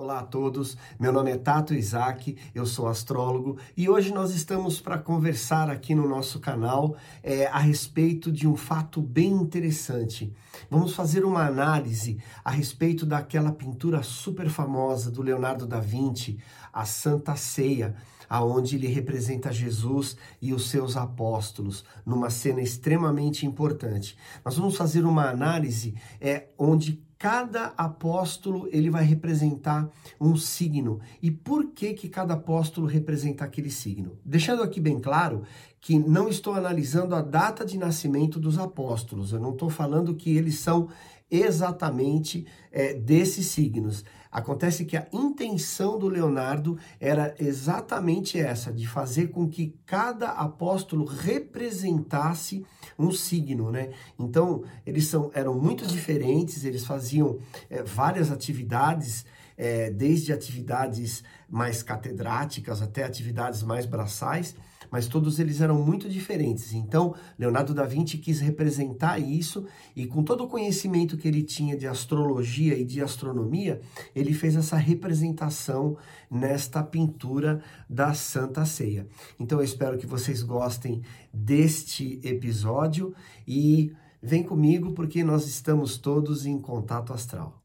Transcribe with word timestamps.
Olá 0.00 0.20
a 0.20 0.24
todos, 0.24 0.78
meu 0.98 1.12
nome 1.12 1.30
é 1.30 1.36
Tato 1.36 1.74
Isaac, 1.74 2.34
eu 2.54 2.64
sou 2.64 2.88
astrólogo 2.88 3.58
e 3.76 3.86
hoje 3.86 4.14
nós 4.14 4.34
estamos 4.34 4.80
para 4.80 4.96
conversar 4.96 5.68
aqui 5.68 5.94
no 5.94 6.08
nosso 6.08 6.40
canal 6.40 6.96
é, 7.22 7.44
a 7.48 7.58
respeito 7.58 8.32
de 8.32 8.48
um 8.48 8.56
fato 8.56 9.02
bem 9.02 9.30
interessante. 9.30 10.32
Vamos 10.70 10.94
fazer 10.94 11.22
uma 11.22 11.46
análise 11.46 12.16
a 12.42 12.50
respeito 12.50 13.04
daquela 13.04 13.52
pintura 13.52 14.02
super 14.02 14.48
famosa 14.48 15.10
do 15.10 15.20
Leonardo 15.20 15.66
da 15.66 15.80
Vinci, 15.80 16.38
a 16.72 16.86
Santa 16.86 17.36
Ceia, 17.36 17.94
aonde 18.26 18.76
ele 18.76 18.86
representa 18.86 19.52
Jesus 19.52 20.16
e 20.40 20.54
os 20.54 20.70
seus 20.70 20.96
apóstolos, 20.96 21.84
numa 22.06 22.30
cena 22.30 22.62
extremamente 22.62 23.44
importante. 23.44 24.16
Nós 24.42 24.56
vamos 24.56 24.78
fazer 24.78 25.04
uma 25.04 25.28
análise 25.28 25.94
é, 26.18 26.48
onde 26.56 27.04
cada 27.20 27.74
apóstolo 27.76 28.66
ele 28.72 28.88
vai 28.88 29.04
representar 29.04 29.90
um 30.18 30.34
signo. 30.38 31.00
E 31.20 31.30
por 31.30 31.66
que 31.66 31.92
que 31.92 32.08
cada 32.08 32.32
apóstolo 32.32 32.86
representa 32.86 33.44
aquele 33.44 33.70
signo? 33.70 34.18
Deixando 34.24 34.62
aqui 34.62 34.80
bem 34.80 34.98
claro 34.98 35.42
que 35.82 35.98
não 35.98 36.30
estou 36.30 36.54
analisando 36.54 37.14
a 37.14 37.20
data 37.20 37.62
de 37.62 37.76
nascimento 37.76 38.40
dos 38.40 38.58
apóstolos. 38.58 39.34
Eu 39.34 39.38
não 39.38 39.52
estou 39.52 39.68
falando 39.68 40.14
que 40.14 40.34
eles 40.34 40.60
são 40.60 40.88
exatamente 41.30 42.46
é, 42.72 42.94
desses 42.94 43.46
signos. 43.46 44.04
Acontece 44.30 44.84
que 44.84 44.96
a 44.96 45.08
intenção 45.12 45.98
do 45.98 46.08
Leonardo 46.08 46.78
era 47.00 47.34
exatamente 47.38 48.38
essa, 48.38 48.72
de 48.72 48.86
fazer 48.86 49.28
com 49.28 49.48
que 49.48 49.74
cada 49.84 50.30
apóstolo 50.30 51.04
representasse 51.04 52.64
um 52.96 53.10
signo, 53.10 53.72
né? 53.72 53.90
Então, 54.16 54.62
eles 54.86 55.08
são, 55.08 55.32
eram 55.34 55.58
muito 55.58 55.84
diferentes, 55.84 56.64
eles 56.64 56.84
faziam 56.84 57.38
é, 57.68 57.82
várias 57.82 58.30
atividades, 58.30 59.24
é, 59.56 59.90
desde 59.90 60.32
atividades 60.32 61.24
mais 61.48 61.82
catedráticas 61.82 62.80
até 62.80 63.02
atividades 63.02 63.64
mais 63.64 63.84
braçais, 63.84 64.54
mas 64.90 65.06
todos 65.06 65.38
eles 65.38 65.60
eram 65.60 65.82
muito 65.82 66.08
diferentes. 66.08 66.72
Então, 66.72 67.14
Leonardo 67.38 67.72
da 67.72 67.84
Vinci 67.84 68.18
quis 68.18 68.40
representar 68.40 69.18
isso 69.18 69.66
e 69.94 70.06
com 70.06 70.22
todo 70.22 70.44
o 70.44 70.48
conhecimento 70.48 71.16
que 71.16 71.28
ele 71.28 71.42
tinha 71.42 71.76
de 71.76 71.86
astrologia 71.86 72.76
e 72.76 72.84
de 72.84 73.00
astronomia, 73.00 73.80
ele 74.14 74.32
fez 74.32 74.56
essa 74.56 74.76
representação 74.76 75.96
nesta 76.30 76.82
pintura 76.82 77.62
da 77.88 78.14
Santa 78.14 78.64
Ceia. 78.64 79.06
Então, 79.38 79.58
eu 79.58 79.64
espero 79.64 79.98
que 79.98 80.06
vocês 80.06 80.42
gostem 80.42 81.02
deste 81.32 82.20
episódio 82.22 83.14
e 83.46 83.92
vem 84.22 84.42
comigo 84.42 84.92
porque 84.92 85.24
nós 85.24 85.46
estamos 85.46 85.96
todos 85.96 86.44
em 86.44 86.58
contato 86.58 87.12
astral. 87.12 87.60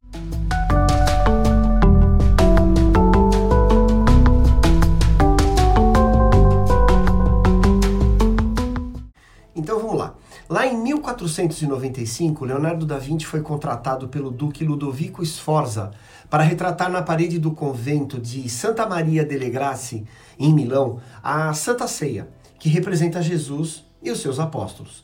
Lá 10.48 10.68
em 10.68 10.78
1495, 10.78 12.46
Leonardo 12.46 12.86
da 12.86 13.00
Vinci 13.00 13.26
foi 13.26 13.42
contratado 13.42 14.08
pelo 14.08 14.30
duque 14.30 14.64
Ludovico 14.64 15.26
Sforza 15.26 15.90
para 16.30 16.44
retratar 16.44 16.92
na 16.92 17.02
parede 17.02 17.40
do 17.40 17.50
convento 17.50 18.20
de 18.22 18.48
Santa 18.48 18.86
Maria 18.86 19.26
delle 19.26 19.50
Grazie, 19.50 20.06
em 20.38 20.54
Milão, 20.54 21.00
a 21.24 21.52
Santa 21.54 21.88
Ceia, 21.88 22.30
que 22.60 22.70
representa 22.70 23.24
Jesus 23.24 23.86
e 24.04 24.12
os 24.12 24.22
seus 24.22 24.40
apóstolos. 24.40 25.04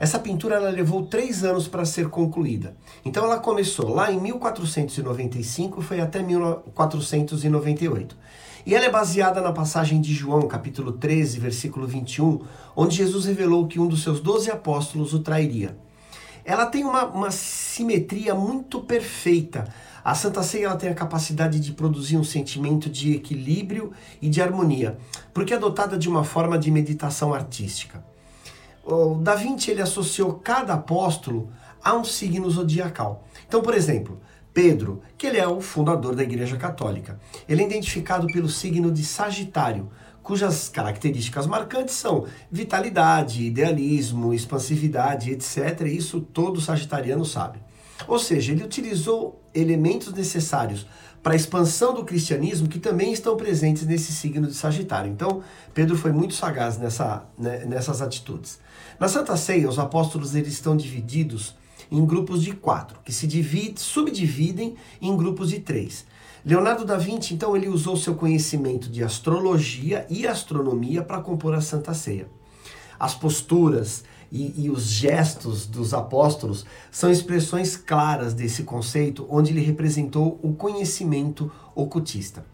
Essa 0.00 0.18
pintura 0.18 0.56
ela 0.56 0.70
levou 0.70 1.06
três 1.06 1.44
anos 1.44 1.68
para 1.68 1.84
ser 1.84 2.08
concluída. 2.08 2.74
Então 3.04 3.24
ela 3.24 3.38
começou 3.38 3.94
lá 3.94 4.10
em 4.10 4.20
1495 4.20 5.80
e 5.80 5.84
foi 5.84 6.00
até 6.00 6.20
1498. 6.24 8.16
E 8.64 8.76
ela 8.76 8.84
é 8.86 8.90
baseada 8.90 9.40
na 9.40 9.52
passagem 9.52 10.00
de 10.00 10.14
João, 10.14 10.46
capítulo 10.46 10.92
13, 10.92 11.40
versículo 11.40 11.84
21, 11.84 12.42
onde 12.76 12.96
Jesus 12.96 13.24
revelou 13.24 13.66
que 13.66 13.80
um 13.80 13.88
dos 13.88 14.04
seus 14.04 14.20
doze 14.20 14.52
apóstolos 14.52 15.12
o 15.12 15.18
trairia. 15.18 15.76
Ela 16.44 16.66
tem 16.66 16.84
uma, 16.84 17.06
uma 17.06 17.30
simetria 17.32 18.36
muito 18.36 18.80
perfeita. 18.80 19.66
A 20.04 20.14
Santa 20.14 20.44
Ceia 20.44 20.66
ela 20.66 20.76
tem 20.76 20.90
a 20.90 20.94
capacidade 20.94 21.58
de 21.58 21.72
produzir 21.72 22.16
um 22.16 22.24
sentimento 22.24 22.88
de 22.88 23.14
equilíbrio 23.14 23.92
e 24.20 24.28
de 24.28 24.40
harmonia, 24.40 24.96
porque 25.34 25.54
é 25.54 25.58
dotada 25.58 25.98
de 25.98 26.08
uma 26.08 26.22
forma 26.22 26.56
de 26.56 26.70
meditação 26.70 27.34
artística. 27.34 28.04
O 28.84 29.16
Da 29.16 29.34
Vinci 29.34 29.72
ele 29.72 29.82
associou 29.82 30.34
cada 30.34 30.74
apóstolo 30.74 31.50
a 31.82 31.94
um 31.94 32.04
signo 32.04 32.48
zodiacal. 32.48 33.24
Então, 33.46 33.60
por 33.60 33.74
exemplo, 33.74 34.20
Pedro, 34.52 35.02
que 35.16 35.26
ele 35.26 35.38
é 35.38 35.48
o 35.48 35.60
fundador 35.60 36.14
da 36.14 36.22
Igreja 36.22 36.56
Católica. 36.56 37.18
Ele 37.48 37.62
é 37.62 37.66
identificado 37.66 38.26
pelo 38.26 38.48
signo 38.48 38.90
de 38.90 39.04
Sagitário, 39.04 39.90
cujas 40.22 40.68
características 40.68 41.46
marcantes 41.46 41.94
são 41.94 42.26
vitalidade, 42.50 43.44
idealismo, 43.44 44.32
expansividade, 44.32 45.30
etc. 45.30 45.82
Isso 45.86 46.20
todo 46.20 46.60
sagitariano 46.60 47.24
sabe. 47.24 47.58
Ou 48.06 48.18
seja, 48.18 48.52
ele 48.52 48.64
utilizou 48.64 49.42
elementos 49.54 50.12
necessários 50.12 50.86
para 51.22 51.34
a 51.34 51.36
expansão 51.36 51.94
do 51.94 52.04
cristianismo 52.04 52.68
que 52.68 52.80
também 52.80 53.12
estão 53.12 53.36
presentes 53.36 53.86
nesse 53.86 54.12
signo 54.12 54.48
de 54.48 54.54
Sagitário. 54.54 55.10
Então, 55.10 55.42
Pedro 55.72 55.96
foi 55.96 56.10
muito 56.10 56.34
sagaz 56.34 56.78
nessa, 56.78 57.24
né, 57.38 57.64
nessas 57.64 58.02
atitudes. 58.02 58.58
Na 58.98 59.08
Santa 59.08 59.36
Ceia, 59.36 59.68
os 59.68 59.78
apóstolos 59.78 60.34
eles 60.34 60.52
estão 60.52 60.76
divididos 60.76 61.54
em 61.92 62.06
grupos 62.06 62.42
de 62.42 62.52
quatro, 62.52 62.98
que 63.04 63.12
se 63.12 63.26
divide, 63.26 63.78
subdividem 63.78 64.74
em 65.00 65.14
grupos 65.14 65.50
de 65.50 65.60
três. 65.60 66.06
Leonardo 66.44 66.86
da 66.86 66.96
Vinci, 66.96 67.34
então, 67.34 67.54
ele 67.54 67.68
usou 67.68 67.96
seu 67.96 68.14
conhecimento 68.14 68.88
de 68.88 69.04
astrologia 69.04 70.06
e 70.08 70.26
astronomia 70.26 71.02
para 71.02 71.20
compor 71.20 71.54
a 71.54 71.60
Santa 71.60 71.92
Ceia. 71.92 72.26
As 72.98 73.14
posturas 73.14 74.04
e, 74.30 74.64
e, 74.64 74.70
os 74.70 74.84
gestos 74.84 75.66
dos 75.66 75.92
apóstolos 75.92 76.64
são 76.90 77.10
expressões 77.10 77.76
claras 77.76 78.32
desse 78.32 78.62
conceito, 78.62 79.26
onde 79.28 79.52
ele 79.52 79.60
representou 79.60 80.40
o 80.42 80.54
conhecimento 80.54 81.52
ocultista. 81.74 82.44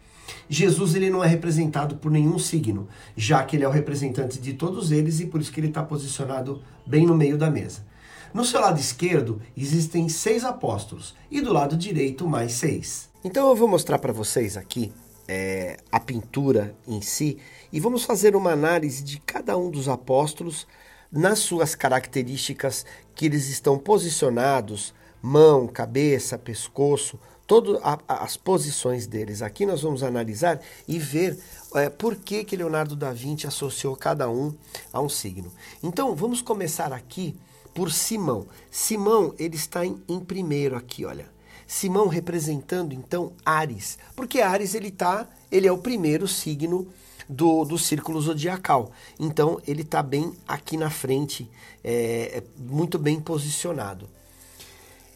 Jesus 0.50 0.94
ele 0.94 1.08
não 1.08 1.22
é 1.22 1.28
representado 1.28 1.96
por 1.96 2.10
nenhum 2.10 2.38
signo, 2.38 2.88
já 3.16 3.42
que 3.44 3.56
ele 3.56 3.64
é 3.64 3.68
o 3.68 3.72
representante 3.72 4.40
de 4.40 4.52
todos 4.54 4.90
eles 4.90 5.20
e 5.20 5.26
por 5.26 5.40
isso 5.40 5.52
que 5.52 5.60
ele 5.60 5.68
está 5.68 5.82
posicionado 5.82 6.60
bem 6.84 7.06
no 7.06 7.14
meio 7.14 7.38
da 7.38 7.50
mesa. 7.50 7.87
No 8.32 8.44
seu 8.44 8.60
lado 8.60 8.78
esquerdo 8.78 9.40
existem 9.56 10.08
seis 10.08 10.44
apóstolos 10.44 11.14
e 11.30 11.40
do 11.40 11.52
lado 11.52 11.76
direito 11.76 12.26
mais 12.26 12.52
seis. 12.52 13.08
Então 13.24 13.48
eu 13.48 13.56
vou 13.56 13.68
mostrar 13.68 13.98
para 13.98 14.12
vocês 14.12 14.56
aqui 14.56 14.92
é, 15.26 15.78
a 15.90 15.98
pintura 15.98 16.74
em 16.86 17.00
si 17.00 17.38
e 17.72 17.80
vamos 17.80 18.04
fazer 18.04 18.36
uma 18.36 18.52
análise 18.52 19.02
de 19.02 19.20
cada 19.20 19.56
um 19.56 19.70
dos 19.70 19.88
apóstolos 19.88 20.66
nas 21.10 21.38
suas 21.38 21.74
características 21.74 22.84
que 23.14 23.26
eles 23.26 23.48
estão 23.48 23.78
posicionados, 23.78 24.94
mão, 25.22 25.66
cabeça, 25.66 26.38
pescoço, 26.38 27.18
todas 27.46 27.80
as 28.06 28.36
posições 28.36 29.06
deles. 29.06 29.40
Aqui 29.40 29.64
nós 29.64 29.80
vamos 29.80 30.02
analisar 30.02 30.60
e 30.86 30.98
ver 30.98 31.38
é, 31.74 31.88
por 31.88 32.14
que, 32.16 32.44
que 32.44 32.56
Leonardo 32.56 32.94
da 32.94 33.10
Vinci 33.10 33.46
associou 33.46 33.96
cada 33.96 34.28
um 34.30 34.54
a 34.92 35.00
um 35.00 35.08
signo. 35.08 35.50
Então 35.82 36.14
vamos 36.14 36.42
começar 36.42 36.92
aqui 36.92 37.34
por 37.78 37.92
Simão. 37.92 38.44
Simão, 38.72 39.32
ele 39.38 39.54
está 39.54 39.86
em, 39.86 40.02
em 40.08 40.18
primeiro 40.18 40.74
aqui, 40.74 41.04
olha. 41.04 41.26
Simão 41.64 42.08
representando 42.08 42.92
então 42.92 43.32
Ares, 43.46 43.98
porque 44.16 44.40
Ares 44.40 44.74
ele 44.74 44.90
tá, 44.90 45.28
ele 45.48 45.68
é 45.68 45.70
o 45.70 45.78
primeiro 45.78 46.26
signo 46.26 46.88
do, 47.28 47.64
do 47.64 47.78
círculo 47.78 48.20
zodiacal. 48.20 48.90
Então 49.16 49.60
ele 49.64 49.82
está 49.82 50.02
bem 50.02 50.34
aqui 50.48 50.76
na 50.76 50.90
frente, 50.90 51.48
é, 51.84 52.38
é, 52.38 52.42
muito 52.56 52.98
bem 52.98 53.20
posicionado. 53.20 54.08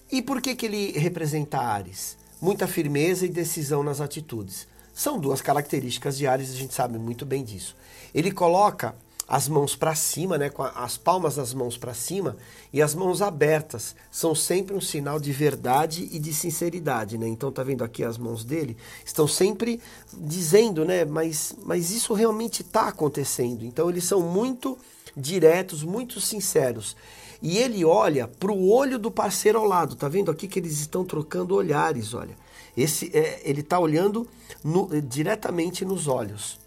E 0.08 0.22
por 0.22 0.40
que, 0.40 0.54
que 0.54 0.66
ele 0.66 0.92
representa 0.92 1.58
Ares? 1.58 2.16
Muita 2.40 2.68
firmeza 2.68 3.26
e 3.26 3.28
decisão 3.28 3.82
nas 3.82 4.00
atitudes. 4.00 4.68
São 4.94 5.18
duas 5.18 5.42
características 5.42 6.16
de 6.16 6.28
Ares, 6.28 6.52
a 6.52 6.56
gente 6.56 6.74
sabe 6.74 6.96
muito 6.96 7.26
bem 7.26 7.42
disso. 7.42 7.74
Ele 8.14 8.30
coloca 8.30 8.94
as 9.26 9.48
mãos 9.48 9.74
para 9.76 9.94
cima, 9.94 10.36
né, 10.36 10.50
com 10.50 10.62
as 10.62 10.96
palmas 10.98 11.36
das 11.36 11.54
mãos 11.54 11.76
para 11.76 11.94
cima 11.94 12.36
e 12.72 12.82
as 12.82 12.94
mãos 12.94 13.22
abertas. 13.22 13.94
São 14.10 14.34
sempre 14.34 14.74
um 14.74 14.80
sinal 14.80 15.18
de 15.18 15.32
verdade 15.32 16.08
e 16.12 16.18
de 16.18 16.34
sinceridade, 16.34 17.16
né? 17.16 17.28
Então 17.28 17.50
tá 17.50 17.62
vendo 17.62 17.84
aqui 17.84 18.04
as 18.04 18.18
mãos 18.18 18.44
dele, 18.44 18.76
estão 19.04 19.26
sempre 19.26 19.80
dizendo, 20.12 20.84
né, 20.84 21.04
mas 21.04 21.54
mas 21.64 21.90
isso 21.90 22.14
realmente 22.14 22.62
está 22.62 22.88
acontecendo. 22.88 23.64
Então 23.64 23.88
eles 23.88 24.04
são 24.04 24.20
muito 24.20 24.76
diretos, 25.16 25.82
muito 25.82 26.20
sinceros. 26.20 26.96
E 27.40 27.58
ele 27.58 27.84
olha 27.84 28.28
para 28.28 28.52
o 28.52 28.70
olho 28.70 28.98
do 28.98 29.10
parceiro 29.10 29.58
ao 29.58 29.64
lado. 29.64 29.96
Tá 29.96 30.08
vendo 30.08 30.30
aqui 30.30 30.46
que 30.46 30.60
eles 30.60 30.78
estão 30.80 31.04
trocando 31.04 31.56
olhares, 31.56 32.14
olha. 32.14 32.36
Esse 32.76 33.10
é, 33.12 33.40
ele 33.44 33.60
está 33.60 33.78
olhando 33.78 34.26
no, 34.62 34.88
diretamente 35.02 35.84
nos 35.84 36.06
olhos. 36.06 36.61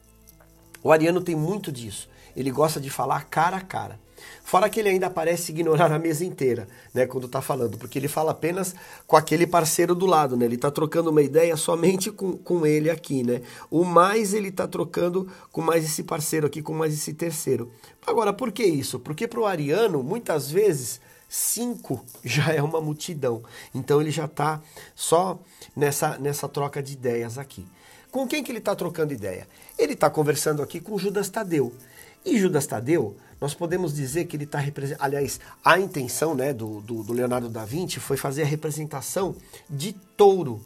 O 0.86 0.92
ariano 0.92 1.20
tem 1.20 1.36
muito 1.36 1.70
disso 1.72 2.08
ele 2.36 2.52
gosta 2.52 2.80
de 2.80 2.90
falar 2.90 3.26
cara 3.26 3.58
a 3.58 3.62
cara. 3.62 4.00
Fora 4.44 4.70
que 4.70 4.80
ele 4.80 4.90
ainda 4.90 5.10
parece 5.10 5.52
ignorar 5.52 5.92
a 5.92 6.00
mesa 6.00 6.26
inteira, 6.26 6.68
né, 6.94 7.06
quando 7.06 7.26
está 7.26 7.42
falando, 7.42 7.78
porque 7.78 7.98
ele 8.00 8.08
fala 8.08 8.32
apenas 8.32 8.76
com 9.06 9.16
aquele 9.16 9.46
parceiro 9.46 9.94
do 9.94 10.06
lado, 10.06 10.36
né? 10.38 10.46
Ele 10.46 10.56
está 10.56 10.72
trocando 10.72 11.10
uma 11.10 11.22
ideia 11.22 11.56
somente 11.58 12.12
com, 12.12 12.34
com 12.38 12.66
ele 12.66 12.90
aqui, 12.90 13.24
né? 13.24 13.42
O 13.70 13.84
mais 13.84 14.34
ele 14.34 14.50
está 14.50 14.68
trocando 14.68 15.28
com 15.52 15.62
mais 15.62 15.84
esse 15.84 16.04
parceiro 16.04 16.48
aqui, 16.48 16.62
com 16.62 16.74
mais 16.74 16.94
esse 16.94 17.14
terceiro. 17.14 17.72
Agora, 18.06 18.34
por 18.34 18.52
que 18.52 18.64
isso? 18.64 19.00
Porque 19.00 19.28
para 19.28 19.40
o 19.40 19.46
ariano, 19.46 20.02
muitas 20.02 20.50
vezes, 20.50 21.02
cinco 21.28 22.04
já 22.24 22.52
é 22.54 22.62
uma 22.62 22.82
multidão. 22.82 23.44
Então 23.74 24.02
ele 24.02 24.12
já 24.12 24.26
está 24.26 24.62
só 24.96 25.40
nessa, 25.76 26.18
nessa 26.18 26.48
troca 26.48 26.82
de 26.82 26.94
ideias 26.94 27.38
aqui. 27.38 27.66
Com 28.16 28.26
quem 28.26 28.42
que 28.42 28.50
ele 28.50 28.60
está 28.60 28.74
trocando 28.74 29.12
ideia? 29.12 29.46
Ele 29.78 29.92
está 29.92 30.10
conversando 30.10 30.64
aqui 30.64 30.80
com 30.80 30.98
Judas 30.98 31.28
Tadeu. 31.28 31.74
E 32.24 32.40
Judas 32.40 32.66
Tadeu, 32.66 33.18
nós 33.42 33.54
podemos 33.54 33.94
dizer 33.94 34.24
que 34.24 34.38
ele 34.38 34.46
está 34.46 34.58
representando. 34.58 35.04
Aliás, 35.04 35.38
a 35.62 35.78
intenção 35.78 36.34
né, 36.34 36.54
do, 36.54 36.80
do, 36.80 37.04
do, 37.04 37.12
Leonardo 37.12 37.50
da 37.50 37.66
Vinci 37.66 38.00
foi 38.00 38.16
fazer 38.16 38.44
a 38.44 38.46
representação 38.46 39.36
de 39.70 39.92
touro. 39.92 40.62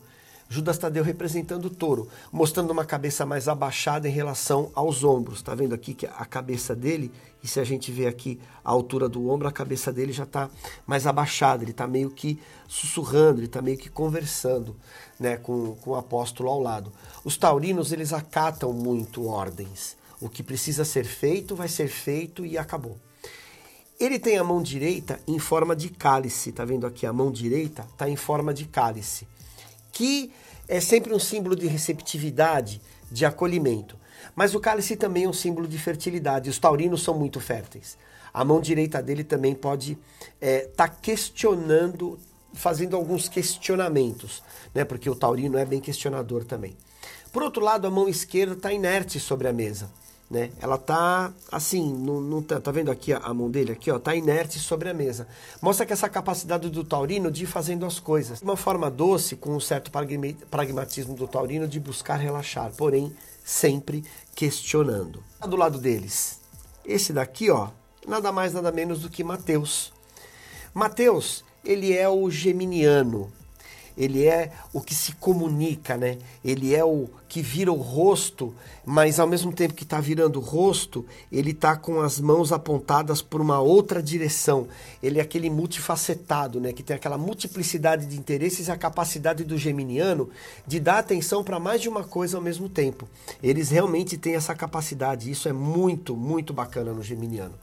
Judas 0.51 0.80
Tadeu 0.80 1.04
representando 1.04 1.66
o 1.66 1.69
touro, 1.69 2.07
mostrando 2.31 2.72
uma 2.72 2.84
cabeça 2.84 3.24
mais 3.24 3.48
abaixada 3.48 4.10
em 4.10 4.12
relação 4.12 4.72
aos 4.74 5.04
ombros. 5.04 5.38
Está 5.38 5.54
vendo 5.54 5.75
aqui 5.75 5.94
que 5.94 6.07
a 6.07 6.25
cabeça 6.25 6.75
dele, 6.75 7.12
e 7.44 7.48
se 7.48 7.60
a 7.60 7.63
gente 7.63 7.92
vê 7.92 8.07
aqui 8.07 8.40
a 8.66 8.72
altura 8.72 9.07
do 9.07 9.30
ombro, 9.30 9.48
a 9.48 9.51
cabeça 9.51 9.94
dele 9.94 10.12
já 10.12 10.24
está 10.24 10.50
mais 10.88 11.06
abaixada, 11.06 11.63
ele 11.63 11.69
está 11.69 11.86
meio 11.86 12.10
que 12.10 12.42
sussurrando, 12.68 13.40
ele 13.40 13.46
está 13.46 13.62
meio 13.62 13.78
que 13.78 13.92
conversando 13.92 14.75
né, 15.19 15.38
com, 15.38 15.75
com 15.75 15.92
o 15.92 15.96
apóstolo 15.96 16.50
ao 16.50 16.60
lado. 16.60 16.92
Os 17.24 17.38
taurinos, 17.38 17.92
eles 17.92 18.12
acatam 18.12 18.74
muito 18.74 19.28
ordens. 19.28 19.96
O 20.19 20.28
que 20.28 20.42
precisa 20.42 20.84
ser 20.84 21.06
feito 21.06 21.56
vai 21.56 21.68
ser 21.68 21.90
feito 21.90 22.44
e 22.44 22.57
acabou. 22.57 22.98
Ele 24.00 24.18
tem 24.18 24.40
a 24.40 24.44
mão 24.44 24.63
direita 24.63 25.19
em 25.28 25.38
forma 25.38 25.75
de 25.75 25.90
cálice, 25.90 26.51
tá 26.51 26.66
vendo 26.66 26.88
aqui? 26.88 27.06
A 27.06 27.13
mão 27.13 27.31
direita 27.31 27.86
está 27.92 28.10
em 28.10 28.16
forma 28.16 28.51
de 28.51 28.66
cálice, 28.66 29.28
que 29.91 30.31
é 30.68 30.80
sempre 30.80 31.13
um 31.13 31.19
símbolo 31.19 31.56
de 31.56 31.68
receptividade, 31.68 32.81
de 33.12 33.25
acolhimento. 33.25 33.97
Mas 34.36 34.53
o 34.53 34.59
cálice 34.59 34.95
também 34.95 35.24
é 35.24 35.30
um 35.30 35.33
símbolo 35.33 35.68
de 35.68 35.77
fertilidade. 35.77 36.50
Os 36.50 36.59
taurinos 36.59 37.03
são 37.03 37.18
muito 37.18 37.39
férteis. 37.39 37.97
A 38.33 38.45
mão 38.45 38.62
direita 38.62 39.01
dele 39.01 39.24
também 39.24 39.56
pode 39.56 39.94
estar 39.94 40.38
é, 40.39 40.59
tá 40.59 40.88
questionando, 40.88 42.19
fazendo 42.53 42.95
alguns 42.95 43.27
questionamentos, 43.27 44.44
né? 44.74 44.86
Porque 44.86 45.09
o 45.09 45.15
taurino 45.15 45.57
é 45.57 45.65
bem 45.65 45.80
questionador 45.80 46.44
também. 46.44 46.77
Por 47.33 47.41
outro 47.41 47.63
lado, 47.63 47.88
a 47.88 47.91
mão 47.91 48.07
esquerda 48.07 48.53
está 48.53 48.71
inerte 48.71 49.19
sobre 49.19 49.47
a 49.47 49.53
mesa 49.53 49.89
né? 50.29 50.51
Ela 50.61 50.77
tá 50.77 51.33
assim, 51.51 51.91
não, 51.93 52.21
não 52.21 52.41
tá, 52.41 52.59
tá 52.59 52.71
vendo 52.71 52.91
aqui 52.91 53.11
a, 53.11 53.17
a, 53.17 53.33
mão 53.33 53.49
dele 53.49 53.71
aqui, 53.71 53.89
ó, 53.89 53.97
tá 53.97 54.13
inerte 54.15 54.59
sobre 54.59 54.89
a 54.89 54.93
mesa. 54.93 55.27
Mostra 55.61 55.85
que 55.85 55.93
essa 55.93 56.07
capacidade 56.07 56.69
do 56.69 56.83
taurino 56.83 57.31
de 57.31 57.43
ir 57.43 57.47
fazendo 57.47 57.85
as 57.85 57.99
coisas, 57.99 58.41
uma 58.41 58.55
forma 58.55 58.91
doce, 58.91 59.35
com 59.35 59.55
um 59.55 59.59
certo 59.59 59.91
pragmatismo 60.51 61.15
do 61.15 61.27
taurino 61.27 61.67
de 61.67 61.79
buscar 61.79 62.17
relaxar, 62.17 62.71
porém 62.77 63.11
sempre 63.43 64.03
questionando. 64.35 65.23
Do 65.47 65.55
lado 65.55 65.79
deles, 65.79 66.39
esse 66.85 67.11
daqui, 67.11 67.49
ó, 67.49 67.69
nada 68.07 68.31
mais 68.31 68.53
nada 68.53 68.71
menos 68.71 69.01
do 69.01 69.09
que 69.09 69.23
Mateus. 69.23 69.91
Mateus, 70.73 71.43
ele 71.65 71.97
é 71.97 72.07
o 72.07 72.29
geminiano, 72.29 73.31
ele 74.00 74.25
é 74.25 74.54
o 74.72 74.80
que 74.80 74.96
se 74.96 75.12
comunica, 75.16 75.98
né? 75.98 76.18
Ele 76.44 76.74
é 76.74 76.86
o 76.86 77.10
que 77.28 77.42
vira 77.42 77.69
o 77.69 77.75
rosto, 77.75 78.56
mas 78.86 79.19
ao 79.19 79.28
mesmo 79.28 79.51
tempo 79.51 79.74
que 79.74 79.84
está 79.84 80.00
virando 80.00 80.40
o 80.40 80.42
rosto, 80.42 81.06
ele 81.30 81.51
está 81.51 81.75
com 81.75 82.00
as 82.00 82.18
mãos 82.18 82.54
apontadas 82.54 83.22
por 83.22 83.42
uma 83.42 83.60
outra 83.60 84.01
direção. 84.01 84.69
Ele 85.04 85.19
é 85.19 85.22
aquele 85.22 85.50
multifacetado, 85.50 86.62
né? 86.62 86.72
Que 86.72 86.81
tem 86.81 86.96
aquela 86.96 87.18
multiplicidade 87.18 88.06
de 88.06 88.18
interesses 88.18 88.69
e 88.69 88.72
a 88.72 88.78
capacidade 88.78 89.44
do 89.44 89.57
geminiano 89.57 90.30
de 90.66 90.80
dar 90.80 91.00
atenção 91.00 91.44
para 91.44 91.60
mais 91.60 91.81
de 91.81 91.90
uma 91.90 92.06
coisa 92.06 92.38
ao 92.38 92.42
mesmo 92.42 92.69
tempo. 92.69 93.06
Eles 93.44 93.69
realmente 93.69 94.18
têm 94.18 94.36
essa 94.36 94.56
capacidade. 94.56 95.30
Isso 95.30 95.50
é 95.50 95.54
muito, 95.54 96.16
muito 96.16 96.54
bacana 96.54 96.94
no 96.94 97.04
geminiano. 97.04 97.54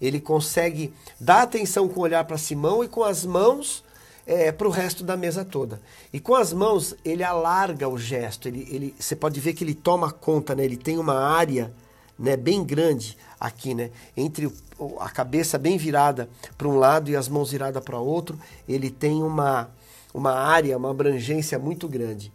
Ele 0.00 0.18
consegue 0.18 0.94
dar 1.20 1.42
atenção 1.42 1.86
com 1.90 2.00
o 2.00 2.04
olhar 2.04 2.24
para 2.24 2.38
Simão 2.38 2.82
e 2.82 2.88
com 2.88 3.04
as 3.04 3.26
mãos 3.26 3.84
é, 4.26 4.50
para 4.50 4.66
o 4.66 4.70
resto 4.70 5.04
da 5.04 5.16
mesa 5.16 5.44
toda. 5.44 5.80
E 6.12 6.20
com 6.20 6.34
as 6.34 6.52
mãos 6.52 6.94
ele 7.04 7.22
alarga 7.22 7.88
o 7.88 7.98
gesto, 7.98 8.48
ele, 8.48 8.66
ele, 8.70 8.94
você 8.98 9.14
pode 9.14 9.38
ver 9.40 9.54
que 9.54 9.64
ele 9.64 9.74
toma 9.74 10.10
conta, 10.10 10.54
né? 10.54 10.64
ele 10.64 10.76
tem 10.76 10.98
uma 10.98 11.18
área 11.18 11.72
né, 12.18 12.36
bem 12.36 12.64
grande 12.64 13.16
aqui, 13.38 13.74
né? 13.74 13.90
entre 14.16 14.46
o, 14.78 14.96
a 15.00 15.10
cabeça 15.10 15.58
bem 15.58 15.76
virada 15.76 16.28
para 16.56 16.68
um 16.68 16.76
lado 16.76 17.10
e 17.10 17.16
as 17.16 17.28
mãos 17.28 17.50
viradas 17.50 17.82
para 17.82 17.98
outro, 17.98 18.38
ele 18.68 18.90
tem 18.90 19.22
uma, 19.22 19.70
uma 20.12 20.32
área, 20.32 20.76
uma 20.76 20.90
abrangência 20.90 21.58
muito 21.58 21.88
grande. 21.88 22.32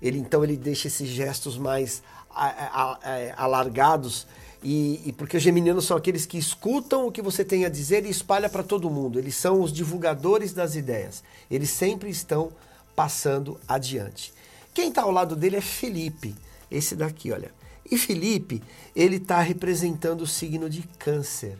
Ele 0.00 0.18
Então 0.18 0.44
ele 0.44 0.56
deixa 0.56 0.88
esses 0.88 1.08
gestos 1.08 1.56
mais 1.56 2.02
a, 2.30 2.98
alargados 3.36 4.26
e, 4.62 5.00
e, 5.06 5.12
porque 5.12 5.36
os 5.36 5.42
geminianos 5.42 5.84
são 5.84 5.96
aqueles 5.96 6.26
que 6.26 6.38
escutam 6.38 7.06
o 7.06 7.12
que 7.12 7.22
você 7.22 7.44
tem 7.44 7.64
a 7.64 7.68
dizer 7.68 8.04
e 8.04 8.10
espalha 8.10 8.48
para 8.48 8.62
todo 8.62 8.90
mundo. 8.90 9.18
Eles 9.18 9.36
são 9.36 9.60
os 9.60 9.72
divulgadores 9.72 10.52
das 10.52 10.74
ideias. 10.74 11.22
Eles 11.50 11.70
sempre 11.70 12.10
estão 12.10 12.50
passando 12.94 13.60
adiante. 13.68 14.32
Quem 14.72 14.88
está 14.88 15.02
ao 15.02 15.10
lado 15.10 15.36
dele 15.36 15.56
é 15.56 15.60
Felipe, 15.60 16.34
esse 16.70 16.96
daqui, 16.96 17.32
olha. 17.32 17.50
E 17.88 17.96
Felipe, 17.96 18.62
ele 18.94 19.16
está 19.16 19.40
representando 19.40 20.22
o 20.22 20.26
signo 20.26 20.68
de 20.68 20.82
câncer. 20.98 21.56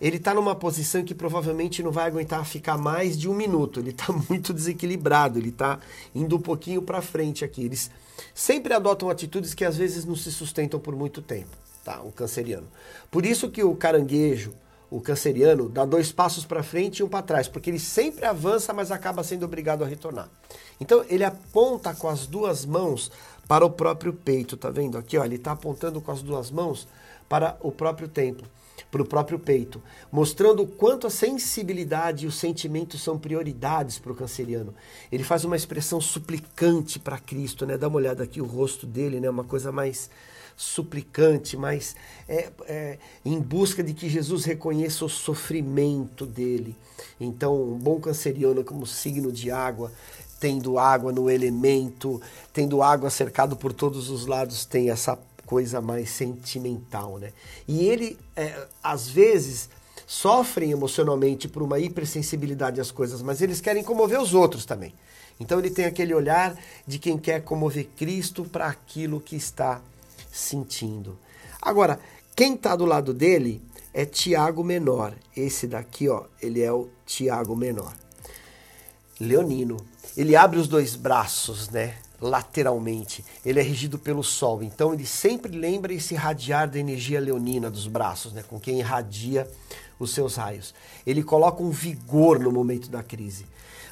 Ele 0.00 0.16
está 0.16 0.32
numa 0.32 0.54
posição 0.54 1.04
que 1.04 1.14
provavelmente 1.14 1.82
não 1.82 1.90
vai 1.90 2.06
aguentar 2.06 2.46
ficar 2.46 2.78
mais 2.78 3.18
de 3.18 3.28
um 3.28 3.34
minuto. 3.34 3.80
Ele 3.80 3.90
está 3.90 4.06
muito 4.30 4.54
desequilibrado, 4.54 5.38
ele 5.38 5.50
está 5.50 5.78
indo 6.14 6.36
um 6.36 6.40
pouquinho 6.40 6.80
para 6.80 7.02
frente 7.02 7.44
aqui. 7.44 7.64
Eles 7.64 7.90
sempre 8.32 8.72
adotam 8.72 9.10
atitudes 9.10 9.54
que 9.54 9.64
às 9.64 9.76
vezes 9.76 10.04
não 10.04 10.16
se 10.16 10.30
sustentam 10.32 10.78
por 10.78 10.94
muito 10.96 11.20
tempo 11.20 11.67
tá? 11.84 12.00
O 12.02 12.12
canceriano. 12.12 12.68
Por 13.10 13.24
isso 13.24 13.50
que 13.50 13.62
o 13.62 13.74
caranguejo, 13.74 14.52
o 14.90 15.00
canceriano, 15.00 15.68
dá 15.68 15.84
dois 15.84 16.10
passos 16.10 16.44
para 16.44 16.62
frente 16.62 16.98
e 16.98 17.02
um 17.02 17.08
para 17.08 17.22
trás, 17.22 17.48
porque 17.48 17.70
ele 17.70 17.78
sempre 17.78 18.24
avança, 18.24 18.72
mas 18.72 18.90
acaba 18.90 19.22
sendo 19.22 19.44
obrigado 19.44 19.84
a 19.84 19.86
retornar. 19.86 20.28
Então 20.80 21.04
ele 21.08 21.24
aponta 21.24 21.94
com 21.94 22.08
as 22.08 22.26
duas 22.26 22.64
mãos 22.64 23.10
para 23.46 23.64
o 23.64 23.70
próprio 23.70 24.12
peito, 24.12 24.56
tá 24.56 24.70
vendo 24.70 24.98
aqui? 24.98 25.16
Ó, 25.16 25.24
ele 25.24 25.36
está 25.36 25.52
apontando 25.52 26.00
com 26.00 26.10
as 26.10 26.22
duas 26.22 26.50
mãos 26.50 26.86
para 27.28 27.56
o 27.60 27.70
próprio 27.70 28.08
templo, 28.08 28.46
para 28.90 29.02
o 29.02 29.04
próprio 29.04 29.38
peito, 29.38 29.82
mostrando 30.10 30.62
o 30.62 30.66
quanto 30.66 31.06
a 31.06 31.10
sensibilidade 31.10 32.24
e 32.24 32.28
os 32.28 32.38
sentimentos 32.38 33.02
são 33.02 33.18
prioridades 33.18 33.98
para 33.98 34.12
o 34.12 34.14
canceriano. 34.14 34.74
Ele 35.10 35.24
faz 35.24 35.44
uma 35.44 35.56
expressão 35.56 36.00
suplicante 36.00 36.98
para 36.98 37.18
Cristo, 37.18 37.66
né? 37.66 37.76
Dá 37.76 37.88
uma 37.88 37.96
olhada 37.96 38.22
aqui 38.22 38.40
o 38.40 38.46
rosto 38.46 38.86
dele, 38.86 39.20
né? 39.20 39.28
Uma 39.28 39.44
coisa 39.44 39.72
mais 39.72 40.10
suplicante, 40.58 41.56
mas 41.56 41.94
é, 42.28 42.50
é, 42.66 42.98
em 43.24 43.40
busca 43.40 43.80
de 43.80 43.94
que 43.94 44.08
Jesus 44.08 44.44
reconheça 44.44 45.04
o 45.04 45.08
sofrimento 45.08 46.26
dele. 46.26 46.76
Então, 47.20 47.54
um 47.62 47.78
bom 47.78 48.00
canceriano, 48.00 48.64
como 48.64 48.84
signo 48.84 49.30
de 49.30 49.52
água, 49.52 49.92
tendo 50.40 50.76
água 50.76 51.12
no 51.12 51.30
elemento, 51.30 52.20
tendo 52.52 52.82
água 52.82 53.08
cercado 53.08 53.56
por 53.56 53.72
todos 53.72 54.10
os 54.10 54.26
lados, 54.26 54.64
tem 54.64 54.90
essa 54.90 55.16
coisa 55.46 55.80
mais 55.80 56.10
sentimental, 56.10 57.18
né? 57.18 57.32
E 57.66 57.86
ele, 57.86 58.18
é, 58.34 58.66
às 58.82 59.08
vezes, 59.08 59.70
sofrem 60.08 60.72
emocionalmente 60.72 61.46
por 61.46 61.62
uma 61.62 61.78
hipersensibilidade 61.78 62.80
às 62.80 62.90
coisas, 62.90 63.22
mas 63.22 63.40
eles 63.40 63.60
querem 63.60 63.84
comover 63.84 64.20
os 64.20 64.34
outros 64.34 64.64
também. 64.64 64.92
Então 65.38 65.60
ele 65.60 65.70
tem 65.70 65.84
aquele 65.84 66.12
olhar 66.12 66.58
de 66.84 66.98
quem 66.98 67.16
quer 67.16 67.42
comover 67.42 67.86
Cristo 67.96 68.44
para 68.44 68.66
aquilo 68.66 69.20
que 69.20 69.36
está 69.36 69.80
sentindo. 70.30 71.18
Agora, 71.60 71.98
quem 72.36 72.54
está 72.54 72.76
do 72.76 72.84
lado 72.84 73.12
dele 73.12 73.62
é 73.92 74.04
Tiago 74.04 74.62
Menor. 74.62 75.14
Esse 75.36 75.66
daqui, 75.66 76.08
ó, 76.08 76.24
ele 76.40 76.62
é 76.62 76.72
o 76.72 76.88
Tiago 77.04 77.56
Menor. 77.56 77.94
Leonino. 79.20 79.76
Ele 80.16 80.36
abre 80.36 80.58
os 80.58 80.68
dois 80.68 80.94
braços, 80.94 81.68
né? 81.68 81.96
Lateralmente. 82.20 83.24
Ele 83.44 83.58
é 83.58 83.62
regido 83.62 83.98
pelo 83.98 84.22
Sol. 84.22 84.62
Então 84.62 84.94
ele 84.94 85.06
sempre 85.06 85.56
lembra 85.56 85.92
esse 85.92 86.14
radiar 86.14 86.68
da 86.68 86.78
energia 86.78 87.20
leonina 87.20 87.70
dos 87.70 87.86
braços, 87.86 88.32
né? 88.32 88.42
Com 88.42 88.60
quem 88.60 88.78
irradia 88.78 89.48
os 89.98 90.14
seus 90.14 90.36
raios. 90.36 90.74
Ele 91.06 91.22
coloca 91.22 91.62
um 91.62 91.70
vigor 91.70 92.38
no 92.38 92.52
momento 92.52 92.88
da 92.88 93.02
crise. 93.02 93.46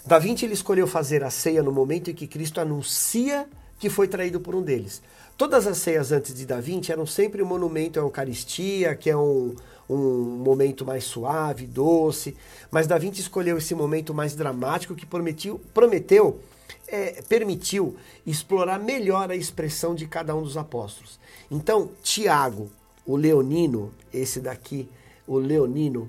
Da 0.04 0.18
Vinci 0.18 0.44
ele 0.44 0.54
escolheu 0.54 0.86
fazer 0.86 1.24
a 1.24 1.30
ceia 1.30 1.62
no 1.62 1.72
momento 1.72 2.10
em 2.10 2.14
que 2.14 2.28
Cristo 2.28 2.60
anuncia 2.60 3.48
que 3.78 3.90
foi 3.90 4.06
traído 4.06 4.40
por 4.40 4.54
um 4.54 4.62
deles. 4.62 5.02
Todas 5.36 5.66
as 5.66 5.76
ceias 5.76 6.12
antes 6.12 6.34
de 6.34 6.46
Da 6.46 6.60
Vinci 6.60 6.90
eram 6.90 7.04
sempre 7.04 7.42
um 7.42 7.46
monumento 7.46 8.00
à 8.00 8.02
Eucaristia, 8.02 8.94
que 8.94 9.10
é 9.10 9.16
um, 9.16 9.54
um 9.88 10.22
momento 10.22 10.82
mais 10.82 11.04
suave, 11.04 11.66
doce, 11.66 12.34
mas 12.70 12.86
Da 12.86 12.96
Vinci 12.96 13.20
escolheu 13.20 13.58
esse 13.58 13.74
momento 13.74 14.14
mais 14.14 14.34
dramático 14.34 14.94
que 14.94 15.04
prometeu, 15.04 15.60
prometeu 15.74 16.40
é, 16.88 17.22
permitiu 17.28 17.96
explorar 18.24 18.78
melhor 18.78 19.30
a 19.30 19.36
expressão 19.36 19.94
de 19.94 20.06
cada 20.06 20.34
um 20.34 20.42
dos 20.42 20.56
apóstolos. 20.56 21.20
Então, 21.50 21.90
Tiago, 22.02 22.70
o 23.04 23.14
leonino, 23.14 23.92
esse 24.14 24.40
daqui, 24.40 24.88
o 25.26 25.36
leonino, 25.36 26.08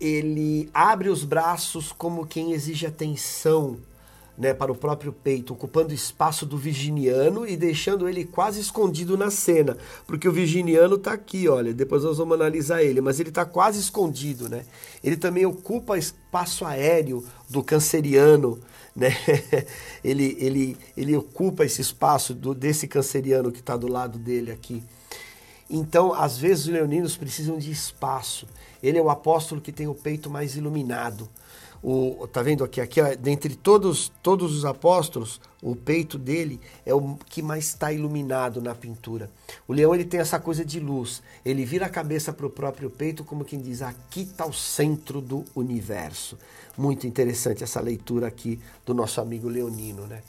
ele 0.00 0.70
abre 0.72 1.08
os 1.08 1.24
braços 1.24 1.90
como 1.90 2.24
quem 2.24 2.52
exige 2.52 2.86
atenção 2.86 3.78
né, 4.38 4.54
para 4.54 4.70
o 4.70 4.76
próprio 4.76 5.12
peito, 5.12 5.52
ocupando 5.52 5.92
espaço 5.92 6.46
do 6.46 6.56
virginiano 6.56 7.46
e 7.46 7.56
deixando 7.56 8.08
ele 8.08 8.24
quase 8.24 8.60
escondido 8.60 9.18
na 9.18 9.30
cena, 9.30 9.76
porque 10.06 10.28
o 10.28 10.32
virginiano 10.32 10.94
está 10.94 11.12
aqui, 11.12 11.48
olha, 11.48 11.74
depois 11.74 12.04
nós 12.04 12.18
vamos 12.18 12.36
analisar 12.36 12.82
ele, 12.82 13.00
mas 13.00 13.18
ele 13.18 13.30
está 13.30 13.44
quase 13.44 13.80
escondido, 13.80 14.48
né? 14.48 14.64
Ele 15.02 15.16
também 15.16 15.44
ocupa 15.44 15.98
espaço 15.98 16.64
aéreo 16.64 17.24
do 17.50 17.64
canceriano, 17.64 18.60
né? 18.94 19.10
ele, 20.04 20.36
ele, 20.38 20.76
ele 20.96 21.16
ocupa 21.16 21.64
esse 21.64 21.80
espaço 21.80 22.32
do, 22.32 22.54
desse 22.54 22.86
canceriano 22.86 23.50
que 23.50 23.58
está 23.58 23.76
do 23.76 23.88
lado 23.88 24.18
dele 24.18 24.52
aqui. 24.52 24.84
Então, 25.68 26.14
às 26.14 26.38
vezes, 26.38 26.64
os 26.64 26.72
leoninos 26.72 27.16
precisam 27.16 27.58
de 27.58 27.70
espaço. 27.70 28.46
Ele 28.82 28.96
é 28.96 29.02
o 29.02 29.10
apóstolo 29.10 29.60
que 29.60 29.72
tem 29.72 29.86
o 29.86 29.94
peito 29.94 30.30
mais 30.30 30.56
iluminado. 30.56 31.28
O, 31.82 32.26
tá 32.26 32.42
vendo 32.42 32.64
aqui? 32.64 32.80
Aqui, 32.80 33.00
dentre 33.16 33.54
todos, 33.54 34.10
todos 34.22 34.56
os 34.56 34.64
apóstolos, 34.64 35.40
o 35.62 35.76
peito 35.76 36.18
dele 36.18 36.60
é 36.84 36.92
o 36.92 37.16
que 37.26 37.40
mais 37.40 37.66
está 37.66 37.92
iluminado 37.92 38.60
na 38.60 38.74
pintura. 38.74 39.30
O 39.66 39.72
leão 39.72 39.94
ele 39.94 40.04
tem 40.04 40.18
essa 40.18 40.40
coisa 40.40 40.64
de 40.64 40.80
luz. 40.80 41.22
Ele 41.44 41.64
vira 41.64 41.86
a 41.86 41.90
cabeça 41.90 42.32
para 42.32 42.46
o 42.46 42.50
próprio 42.50 42.90
peito, 42.90 43.24
como 43.24 43.44
quem 43.44 43.60
diz: 43.60 43.80
aqui 43.82 44.22
está 44.22 44.44
o 44.44 44.52
centro 44.52 45.20
do 45.20 45.44
universo. 45.54 46.36
Muito 46.76 47.06
interessante 47.06 47.62
essa 47.62 47.80
leitura 47.80 48.26
aqui 48.26 48.58
do 48.84 48.92
nosso 48.92 49.20
amigo 49.20 49.48
leonino, 49.48 50.06
né? 50.06 50.22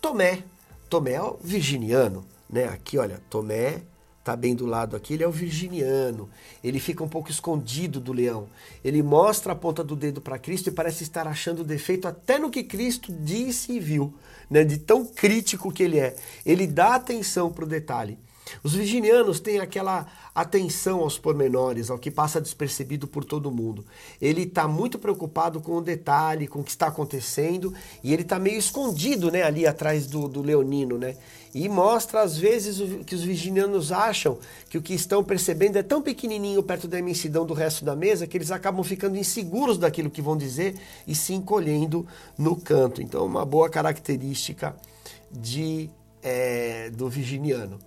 Tomé, 0.00 0.44
Tomé 0.90 1.12
é 1.12 1.22
o 1.22 1.38
virginiano, 1.42 2.24
né? 2.50 2.64
Aqui, 2.64 2.98
olha, 2.98 3.20
Tomé 3.30 3.82
está 4.24 4.34
bem 4.34 4.54
do 4.54 4.64
lado 4.64 4.96
aqui, 4.96 5.12
ele 5.12 5.22
é 5.22 5.28
o 5.28 5.30
virginiano. 5.30 6.30
Ele 6.62 6.80
fica 6.80 7.04
um 7.04 7.08
pouco 7.08 7.30
escondido 7.30 8.00
do 8.00 8.10
leão. 8.10 8.48
Ele 8.82 9.02
mostra 9.02 9.52
a 9.52 9.56
ponta 9.56 9.84
do 9.84 9.94
dedo 9.94 10.18
para 10.18 10.38
Cristo 10.38 10.68
e 10.68 10.72
parece 10.72 11.02
estar 11.02 11.28
achando 11.28 11.62
defeito 11.62 12.08
até 12.08 12.38
no 12.38 12.50
que 12.50 12.64
Cristo 12.64 13.12
disse 13.12 13.72
e 13.72 13.78
viu, 13.78 14.14
né? 14.48 14.64
de 14.64 14.78
tão 14.78 15.04
crítico 15.04 15.70
que 15.70 15.82
ele 15.82 15.98
é. 15.98 16.16
Ele 16.44 16.66
dá 16.66 16.94
atenção 16.94 17.52
para 17.52 17.64
o 17.64 17.68
detalhe. 17.68 18.18
Os 18.62 18.74
virginianos 18.74 19.40
têm 19.40 19.58
aquela 19.58 20.06
atenção 20.34 21.00
aos 21.00 21.18
pormenores, 21.18 21.90
ao 21.90 21.98
que 21.98 22.10
passa 22.10 22.40
despercebido 22.40 23.06
por 23.06 23.24
todo 23.24 23.50
mundo. 23.50 23.84
Ele 24.20 24.42
está 24.42 24.66
muito 24.66 24.98
preocupado 24.98 25.60
com 25.60 25.76
o 25.76 25.80
detalhe, 25.80 26.46
com 26.46 26.60
o 26.60 26.64
que 26.64 26.70
está 26.70 26.88
acontecendo, 26.88 27.72
e 28.02 28.12
ele 28.12 28.22
está 28.22 28.38
meio 28.38 28.58
escondido 28.58 29.30
né, 29.30 29.42
ali 29.42 29.66
atrás 29.66 30.06
do, 30.06 30.28
do 30.28 30.42
leonino. 30.42 30.98
Né? 30.98 31.16
E 31.54 31.68
mostra, 31.68 32.22
às 32.22 32.36
vezes, 32.36 32.78
que 33.04 33.14
os 33.14 33.22
virginianos 33.22 33.92
acham 33.92 34.38
que 34.68 34.76
o 34.76 34.82
que 34.82 34.92
estão 34.92 35.22
percebendo 35.22 35.76
é 35.76 35.82
tão 35.82 36.02
pequenininho 36.02 36.62
perto 36.62 36.88
da 36.88 36.98
imensidão 36.98 37.46
do 37.46 37.54
resto 37.54 37.84
da 37.84 37.94
mesa 37.94 38.26
que 38.26 38.36
eles 38.36 38.50
acabam 38.50 38.82
ficando 38.82 39.16
inseguros 39.16 39.78
daquilo 39.78 40.10
que 40.10 40.20
vão 40.20 40.36
dizer 40.36 40.74
e 41.06 41.14
se 41.14 41.32
encolhendo 41.32 42.06
no 42.36 42.56
canto. 42.56 43.00
Então, 43.00 43.24
uma 43.24 43.44
boa 43.44 43.70
característica 43.70 44.74
de, 45.30 45.88
é, 46.22 46.90
do 46.90 47.08
virginiano. 47.08 47.78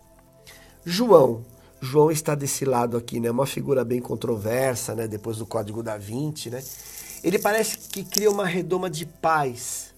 João. 0.90 1.44
João 1.82 2.10
está 2.10 2.34
desse 2.34 2.64
lado 2.64 2.96
aqui, 2.96 3.20
né? 3.20 3.30
Uma 3.30 3.46
figura 3.46 3.84
bem 3.84 4.00
controversa, 4.00 4.96
né? 4.96 5.06
Depois 5.06 5.36
do 5.38 5.46
Código 5.46 5.84
da 5.84 5.98
Vinci, 5.98 6.50
né? 6.50 6.64
Ele 7.22 7.38
parece 7.38 7.90
que 7.90 8.06
cria 8.06 8.32
uma 8.32 8.46
redoma 8.46 8.90
de 8.90 9.06
paz 9.06 9.94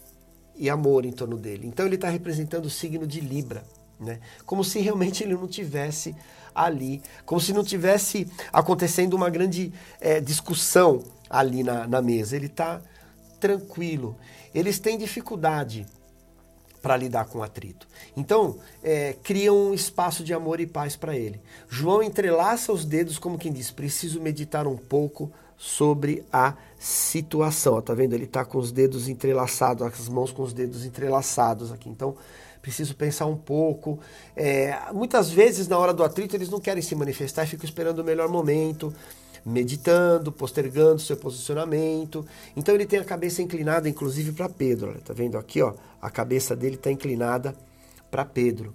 e 0.58 0.67
amor 0.67 1.05
em 1.05 1.12
torno 1.12 1.38
dele. 1.38 1.67
Então 1.67 1.86
ele 1.86 1.93
está 1.93 2.10
representando 2.10 2.65
o 2.65 2.72
signo 2.72 3.05
de 3.05 3.19
Libra, 3.19 3.63
né? 4.00 4.19
Como 4.48 4.63
se 4.63 4.79
realmente 4.79 5.24
ele 5.24 5.36
não 5.36 5.48
tivesse 5.48 6.15
ali, 6.55 7.03
como 7.24 7.39
se 7.39 7.53
não 7.53 7.63
tivesse 7.63 8.27
acontecendo 8.51 9.13
uma 9.13 9.29
grande 9.29 9.72
é, 10.01 10.19
discussão 10.19 11.03
ali 11.29 11.62
na, 11.62 11.86
na 11.86 12.01
mesa. 12.01 12.36
Ele 12.36 12.48
está 12.48 12.81
tranquilo. 13.39 14.17
Eles 14.55 14.79
têm 14.79 14.98
dificuldade 14.98 15.86
para 16.82 16.98
lidar 16.98 17.26
com 17.26 17.40
o 17.40 17.44
atrito. 17.44 17.88
Então, 18.16 18.58
é, 18.84 19.16
criam 19.24 19.56
um 19.56 19.74
espaço 19.74 20.24
de 20.24 20.34
amor 20.34 20.60
e 20.60 20.68
paz 20.68 20.96
para 20.96 21.16
ele. 21.16 21.40
João 21.68 22.02
entrelaça 22.02 22.72
os 22.72 22.86
dedos 22.86 23.20
como 23.20 23.38
quem 23.38 23.52
diz: 23.52 23.72
preciso 23.72 24.22
meditar 24.22 24.68
um 24.68 24.78
pouco 24.78 25.32
sobre 25.58 26.24
a 26.32 26.54
situação. 26.78 27.76
Ó, 27.76 27.82
tá 27.82 27.94
vendo? 27.94 28.14
Ele 28.14 28.24
está 28.24 28.46
com 28.46 28.58
os 28.58 28.72
dedos 28.72 29.10
entrelaçados, 29.10 29.84
as 29.84 30.08
mãos 30.08 30.32
com 30.32 30.42
os 30.42 30.54
dedos 30.54 30.86
entrelaçados 30.86 31.72
aqui. 31.72 31.90
Então, 31.90 32.16
preciso 32.62 32.96
pensar 32.96 33.26
um 33.26 33.36
pouco. 33.36 34.00
É, 34.36 34.78
muitas 34.94 35.30
vezes, 35.30 35.68
na 35.68 35.78
hora 35.78 35.94
do 35.94 36.04
atrito, 36.04 36.36
eles 36.36 36.50
não 36.50 36.60
querem 36.60 36.82
se 36.82 36.96
manifestar 36.96 37.44
e 37.44 37.48
ficam 37.48 37.66
esperando 37.66 38.00
o 38.00 38.04
melhor 38.04 38.30
momento 38.30 38.94
meditando, 39.46 40.31
postergando 40.31 41.00
seu 41.00 41.17
posicionamento. 41.17 42.25
Então 42.55 42.75
ele 42.75 42.86
tem 42.86 43.00
a 43.00 43.05
cabeça 43.05 43.41
inclinada, 43.41 43.89
inclusive 43.89 44.31
para 44.31 44.50
Pedro. 44.50 44.89
Olha, 44.89 45.01
tá 45.01 45.13
vendo 45.13 45.38
aqui, 45.38 45.62
ó? 45.62 45.74
A 46.01 46.10
cabeça 46.10 46.55
dele 46.55 46.75
está 46.75 46.91
inclinada 46.91 47.55
para 48.10 48.25
Pedro. 48.25 48.74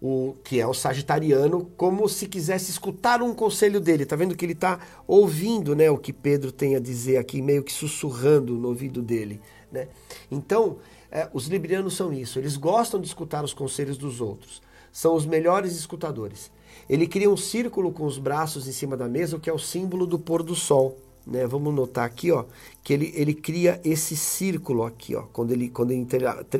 O 0.00 0.34
que 0.42 0.58
é 0.58 0.66
o 0.66 0.72
sagitariano, 0.72 1.70
como 1.76 2.08
se 2.08 2.26
quisesse 2.26 2.70
escutar 2.70 3.20
um 3.22 3.34
conselho 3.34 3.80
dele. 3.80 4.06
Tá 4.06 4.16
vendo 4.16 4.34
que 4.34 4.44
ele 4.44 4.54
está 4.54 4.80
ouvindo, 5.06 5.76
né, 5.76 5.90
o 5.90 5.98
que 5.98 6.12
Pedro 6.12 6.50
tem 6.50 6.74
a 6.74 6.80
dizer 6.80 7.18
aqui, 7.18 7.42
meio 7.42 7.62
que 7.62 7.72
sussurrando 7.72 8.54
no 8.54 8.68
ouvido 8.68 9.02
dele, 9.02 9.42
né? 9.70 9.88
Então, 10.30 10.78
é, 11.10 11.28
os 11.34 11.48
librianos 11.48 11.94
são 11.94 12.12
isso. 12.12 12.38
Eles 12.38 12.56
gostam 12.56 13.00
de 13.00 13.08
escutar 13.08 13.44
os 13.44 13.52
conselhos 13.52 13.98
dos 13.98 14.20
outros. 14.20 14.62
São 14.92 15.14
os 15.14 15.26
melhores 15.26 15.76
escutadores. 15.76 16.50
Ele 16.88 17.06
cria 17.06 17.30
um 17.30 17.36
círculo 17.36 17.92
com 17.92 18.04
os 18.04 18.18
braços 18.18 18.66
em 18.66 18.72
cima 18.72 18.96
da 18.96 19.08
mesa, 19.08 19.36
o 19.36 19.40
que 19.40 19.48
é 19.48 19.52
o 19.52 19.58
símbolo 19.58 20.06
do 20.06 20.18
pôr 20.18 20.42
do 20.42 20.54
sol. 20.54 20.98
Né? 21.26 21.46
Vamos 21.46 21.74
notar 21.74 22.04
aqui, 22.04 22.32
ó, 22.32 22.44
que 22.82 22.92
ele, 22.92 23.12
ele 23.14 23.34
cria 23.34 23.80
esse 23.84 24.16
círculo 24.16 24.84
aqui, 24.84 25.14
ó, 25.14 25.22
quando 25.32 25.52
ele, 25.52 25.68
quando 25.68 25.92
ele 25.92 26.06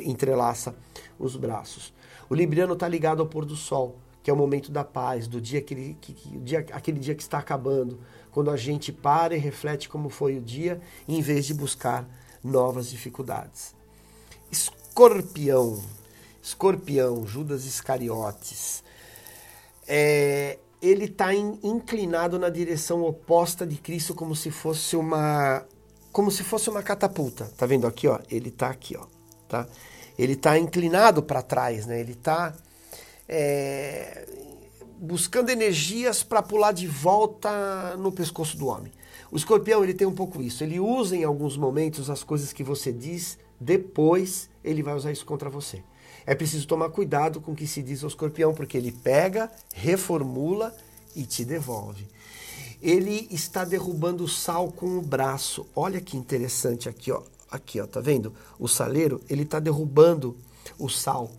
entrelaça 0.04 0.74
os 1.18 1.36
braços. 1.36 1.92
O 2.28 2.34
libriano 2.34 2.74
está 2.74 2.86
ligado 2.86 3.20
ao 3.20 3.26
pôr 3.26 3.44
do 3.44 3.56
sol, 3.56 3.96
que 4.22 4.30
é 4.30 4.32
o 4.32 4.36
momento 4.36 4.70
da 4.70 4.84
paz, 4.84 5.26
do 5.26 5.40
dia 5.40 5.60
que, 5.60 5.74
ele, 5.74 5.96
que, 6.00 6.12
que 6.12 6.38
dia, 6.38 6.64
aquele 6.72 7.00
dia 7.00 7.14
que 7.14 7.22
está 7.22 7.38
acabando, 7.38 7.98
quando 8.30 8.50
a 8.50 8.56
gente 8.56 8.92
para 8.92 9.34
e 9.34 9.38
reflete 9.38 9.88
como 9.88 10.08
foi 10.08 10.36
o 10.36 10.40
dia, 10.40 10.80
em 11.08 11.20
vez 11.20 11.46
de 11.46 11.54
buscar 11.54 12.08
novas 12.44 12.90
dificuldades. 12.90 13.74
Escorpião, 14.50 15.82
escorpião, 16.42 17.26
Judas 17.26 17.64
Iscariotes 17.64 18.84
é, 19.92 20.56
ele 20.80 21.06
está 21.06 21.34
inclinado 21.34 22.38
na 22.38 22.48
direção 22.48 23.02
oposta 23.02 23.66
de 23.66 23.76
Cristo 23.76 24.14
como 24.14 24.36
se 24.36 24.50
fosse 24.52 24.94
uma 24.94 25.66
como 26.12 26.30
se 26.30 26.44
fosse 26.44 26.70
uma 26.70 26.82
catapulta. 26.82 27.50
Tá 27.56 27.66
vendo 27.66 27.86
aqui, 27.86 28.06
ó? 28.06 28.18
Ele 28.30 28.48
está 28.48 28.70
aqui, 28.70 28.96
ó, 28.96 29.06
tá? 29.48 29.66
Ele 30.18 30.34
está 30.34 30.58
inclinado 30.58 31.22
para 31.22 31.42
trás, 31.42 31.86
né? 31.86 32.00
Ele 32.00 32.12
está 32.12 32.54
é, 33.28 34.26
buscando 34.98 35.50
energias 35.50 36.22
para 36.22 36.42
pular 36.42 36.72
de 36.72 36.86
volta 36.86 37.96
no 37.96 38.12
pescoço 38.12 38.56
do 38.56 38.66
homem. 38.68 38.92
O 39.30 39.36
escorpião 39.36 39.82
ele 39.82 39.94
tem 39.94 40.06
um 40.06 40.14
pouco 40.14 40.40
isso. 40.42 40.62
Ele 40.62 40.78
usa 40.80 41.16
em 41.16 41.24
alguns 41.24 41.56
momentos 41.56 42.10
as 42.10 42.24
coisas 42.24 42.52
que 42.52 42.64
você 42.64 42.92
diz, 42.92 43.38
depois 43.60 44.50
ele 44.64 44.82
vai 44.82 44.94
usar 44.94 45.12
isso 45.12 45.26
contra 45.26 45.50
você. 45.50 45.82
É 46.30 46.34
preciso 46.36 46.64
tomar 46.64 46.90
cuidado 46.90 47.40
com 47.40 47.50
o 47.50 47.56
que 47.56 47.66
se 47.66 47.82
diz 47.82 48.04
ao 48.04 48.08
escorpião, 48.08 48.54
porque 48.54 48.76
ele 48.76 48.92
pega, 48.92 49.50
reformula 49.74 50.72
e 51.16 51.24
te 51.24 51.44
devolve. 51.44 52.06
Ele 52.80 53.26
está 53.32 53.64
derrubando 53.64 54.22
o 54.22 54.28
sal 54.28 54.70
com 54.70 54.96
o 54.96 55.02
braço. 55.02 55.66
Olha 55.74 56.00
que 56.00 56.16
interessante 56.16 56.88
aqui, 56.88 57.10
ó. 57.10 57.20
Aqui, 57.50 57.80
ó, 57.80 57.86
tá 57.88 58.00
vendo? 58.00 58.32
O 58.60 58.68
saleiro, 58.68 59.20
ele 59.28 59.42
está 59.42 59.58
derrubando 59.58 60.36
o 60.78 60.88
sal 60.88 61.32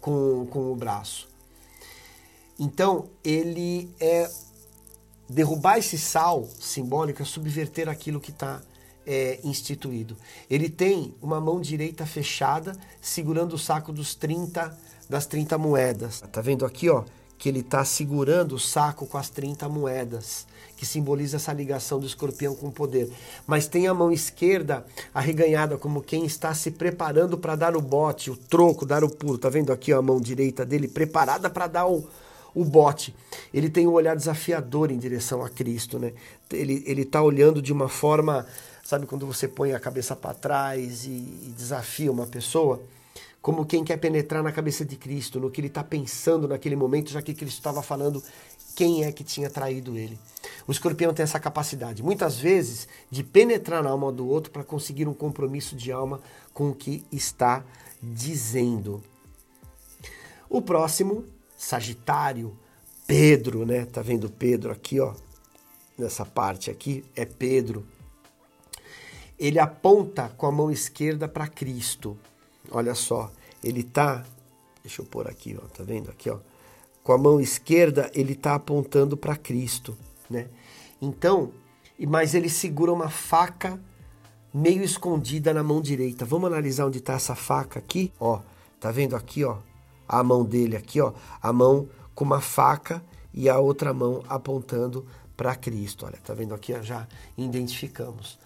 com, 0.00 0.46
com 0.46 0.70
o 0.70 0.76
braço. 0.76 1.28
Então, 2.60 3.08
ele 3.24 3.92
é 3.98 4.30
derrubar 5.28 5.78
esse 5.78 5.98
sal 5.98 6.48
simbólico 6.60 7.20
é 7.20 7.24
subverter 7.24 7.88
aquilo 7.88 8.20
que 8.20 8.30
está 8.30 8.62
é, 9.06 9.40
instituído. 9.44 10.16
Ele 10.48 10.68
tem 10.68 11.14
uma 11.20 11.40
mão 11.40 11.60
direita 11.60 12.06
fechada, 12.06 12.72
segurando 13.00 13.54
o 13.54 13.58
saco 13.58 13.92
dos 13.92 14.14
30, 14.14 14.76
das 15.08 15.26
30 15.26 15.58
moedas. 15.58 16.22
Tá 16.32 16.40
vendo 16.40 16.64
aqui, 16.64 16.88
ó? 16.88 17.04
Que 17.38 17.48
ele 17.48 17.60
está 17.60 17.84
segurando 17.84 18.54
o 18.54 18.58
saco 18.58 19.06
com 19.06 19.18
as 19.18 19.28
30 19.28 19.68
moedas, 19.68 20.46
que 20.76 20.86
simboliza 20.86 21.36
essa 21.36 21.52
ligação 21.52 21.98
do 21.98 22.06
escorpião 22.06 22.54
com 22.54 22.68
o 22.68 22.72
poder. 22.72 23.10
Mas 23.46 23.66
tem 23.66 23.88
a 23.88 23.94
mão 23.94 24.12
esquerda 24.12 24.86
arreganhada, 25.12 25.76
como 25.76 26.02
quem 26.02 26.24
está 26.24 26.54
se 26.54 26.70
preparando 26.70 27.36
para 27.36 27.56
dar 27.56 27.76
o 27.76 27.80
bote, 27.80 28.30
o 28.30 28.36
troco, 28.36 28.86
dar 28.86 29.02
o 29.02 29.10
pulo. 29.10 29.38
Tá 29.38 29.48
vendo 29.48 29.72
aqui 29.72 29.92
ó, 29.92 29.98
a 29.98 30.02
mão 30.02 30.20
direita 30.20 30.64
dele 30.64 30.86
preparada 30.86 31.50
para 31.50 31.66
dar 31.66 31.86
o, 31.86 32.08
o 32.54 32.64
bote. 32.64 33.12
Ele 33.52 33.68
tem 33.68 33.88
um 33.88 33.92
olhar 33.92 34.14
desafiador 34.14 34.92
em 34.92 34.98
direção 34.98 35.44
a 35.44 35.48
Cristo, 35.48 35.98
né? 35.98 36.12
Ele, 36.52 36.84
ele 36.86 37.04
tá 37.04 37.20
olhando 37.22 37.60
de 37.60 37.72
uma 37.72 37.88
forma 37.88 38.46
Sabe 38.82 39.06
quando 39.06 39.26
você 39.26 39.46
põe 39.46 39.72
a 39.72 39.80
cabeça 39.80 40.16
para 40.16 40.34
trás 40.34 41.04
e, 41.04 41.10
e, 41.10 41.54
desafia 41.56 42.10
uma 42.10 42.26
pessoa? 42.26 42.82
como 43.42 43.66
quem 43.66 43.82
quer 43.82 43.96
penetrar 43.96 44.40
na 44.40 44.52
cabeça 44.52 44.84
de 44.84 44.94
Cristo, 44.94 45.40
no 45.40 45.50
que 45.50 45.60
ele 45.60 45.66
está 45.66 45.82
pensando 45.82 46.46
naquele 46.46 46.76
momento, 46.76 47.10
já 47.10 47.20
que 47.20 47.34
Cristo 47.34 47.58
estava 47.58 47.82
falando 47.82 48.22
quem 48.76 49.04
é 49.04 49.10
que 49.10 49.24
tinha 49.24 49.50
traído 49.50 49.98
ele. 49.98 50.18
O 50.66 50.70
escorpião 50.70 51.12
tem 51.12 51.24
essa 51.24 51.40
capacidade, 51.40 52.02
muitas 52.04 52.38
vezes, 52.38 52.86
de 53.10 53.24
penetrar 53.24 53.82
na 53.82 53.90
alma 53.90 54.12
do 54.12 54.26
outro 54.28 54.52
para 54.52 54.62
conseguir 54.62 55.08
um 55.08 55.12
compromisso 55.12 55.74
de 55.74 55.90
alma 55.90 56.20
com 56.54 56.70
o 56.70 56.74
que 56.74 57.04
está 57.10 57.64
dizendo. 58.00 59.02
O 60.48 60.62
próximo, 60.62 61.24
Sagitário, 61.56 62.56
Pedro, 63.06 63.66
né? 63.66 63.86
Tá 63.86 64.02
vendo 64.02 64.30
Pedro 64.30 64.70
aqui, 64.70 65.00
ó? 65.00 65.14
Nessa 65.98 66.24
parte 66.24 66.70
aqui 66.70 67.04
é 67.16 67.24
Pedro. 67.24 67.84
Ele 69.42 69.58
aponta 69.58 70.28
com 70.36 70.46
a 70.46 70.52
mão 70.52 70.70
esquerda 70.70 71.26
para 71.26 71.48
Cristo. 71.48 72.16
Olha 72.70 72.94
só, 72.94 73.28
ele 73.60 73.82
tá, 73.82 74.24
deixa 74.84 75.02
eu 75.02 75.06
pôr 75.06 75.26
aqui, 75.26 75.58
ó, 75.60 75.66
tá 75.66 75.82
vendo 75.82 76.08
aqui, 76.10 76.30
ó? 76.30 76.38
Com 77.02 77.12
a 77.12 77.18
mão 77.18 77.40
esquerda 77.40 78.08
ele 78.14 78.36
tá 78.36 78.54
apontando 78.54 79.16
para 79.16 79.34
Cristo, 79.34 79.98
né? 80.30 80.46
Então, 81.00 81.50
mas 82.06 82.34
ele 82.36 82.48
segura 82.48 82.92
uma 82.92 83.10
faca 83.10 83.80
meio 84.54 84.84
escondida 84.84 85.52
na 85.52 85.64
mão 85.64 85.80
direita. 85.80 86.24
Vamos 86.24 86.46
analisar 86.46 86.86
onde 86.86 86.98
está 86.98 87.14
essa 87.14 87.34
faca 87.34 87.80
aqui, 87.80 88.12
ó. 88.20 88.40
Tá 88.78 88.92
vendo 88.92 89.16
aqui, 89.16 89.42
ó? 89.42 89.58
A 90.06 90.22
mão 90.22 90.44
dele 90.44 90.76
aqui, 90.76 91.00
ó, 91.00 91.12
a 91.40 91.52
mão 91.52 91.88
com 92.14 92.24
uma 92.24 92.40
faca 92.40 93.02
e 93.34 93.48
a 93.48 93.58
outra 93.58 93.92
mão 93.92 94.22
apontando 94.28 95.04
para 95.36 95.56
Cristo. 95.56 96.06
Olha, 96.06 96.18
tá 96.22 96.32
vendo 96.32 96.54
aqui? 96.54 96.80
Já 96.80 97.08
identificamos. 97.36 98.38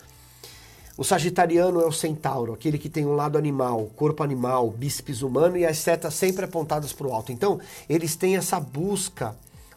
O 0.96 1.04
sagitariano 1.04 1.80
é 1.80 1.86
o 1.86 1.92
centauro, 1.92 2.54
aquele 2.54 2.78
que 2.78 2.88
tem 2.88 3.04
um 3.04 3.14
lado 3.14 3.36
animal, 3.36 3.90
corpo 3.94 4.22
animal, 4.22 4.70
bíceps 4.70 5.20
humano 5.20 5.58
e 5.58 5.66
as 5.66 5.76
setas 5.76 6.14
sempre 6.14 6.46
apontadas 6.46 6.92
para 6.92 7.06
o 7.06 7.12
alto. 7.12 7.32
Então, 7.32 7.60
eles 7.88 8.16
têm 8.16 8.36
essa 8.36 8.58
busca 8.58 9.36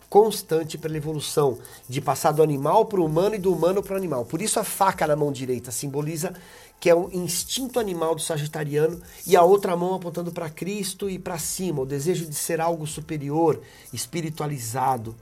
constante 0.10 0.78
pela 0.78 0.98
evolução, 0.98 1.60
de 1.88 2.02
passar 2.02 2.32
do 2.32 2.42
animal 2.42 2.86
para 2.86 3.00
o 3.00 3.06
humano 3.06 3.36
e 3.36 3.38
do 3.38 3.54
humano 3.54 3.84
para 3.84 3.94
o 3.94 3.98
animal. 3.98 4.26
Por 4.26 4.42
isso 4.42 4.60
a 4.60 4.64
faca 4.64 5.06
na 5.06 5.16
mão 5.16 5.32
direita 5.32 5.72
simboliza 5.72 6.34
que 6.80 6.90
é 6.90 6.96
o 6.96 7.10
instinto 7.12 7.80
animal 7.80 8.16
do 8.16 8.22
sagitariano 8.22 9.02
e 9.28 9.36
a 9.36 9.44
outra 9.44 9.76
mão 9.76 9.96
apontando 9.96 10.32
para 10.32 10.50
Cristo 10.50 11.10
e 11.10 11.20
para 11.20 11.38
cima, 11.38 11.82
o 11.82 11.86
desejo 11.86 12.26
de 12.26 12.36
ser 12.36 12.62
algo 12.62 12.88
superior, 12.88 13.62
espiritualizado, 13.92 15.14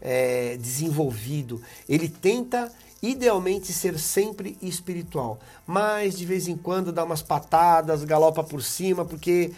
é, 0.00 0.56
desenvolvido. 0.58 1.62
Ele 1.88 2.08
tenta 2.08 2.70
idealmente 3.02 3.72
ser 3.72 3.98
sempre 3.98 4.56
espiritual, 4.62 5.40
mas 5.66 6.16
de 6.16 6.24
vez 6.24 6.46
em 6.46 6.56
quando 6.56 6.92
dá 6.92 7.02
umas 7.02 7.20
patadas, 7.22 8.04
galopa 8.04 8.44
por 8.44 8.62
cima, 8.62 9.04
porque 9.04 9.52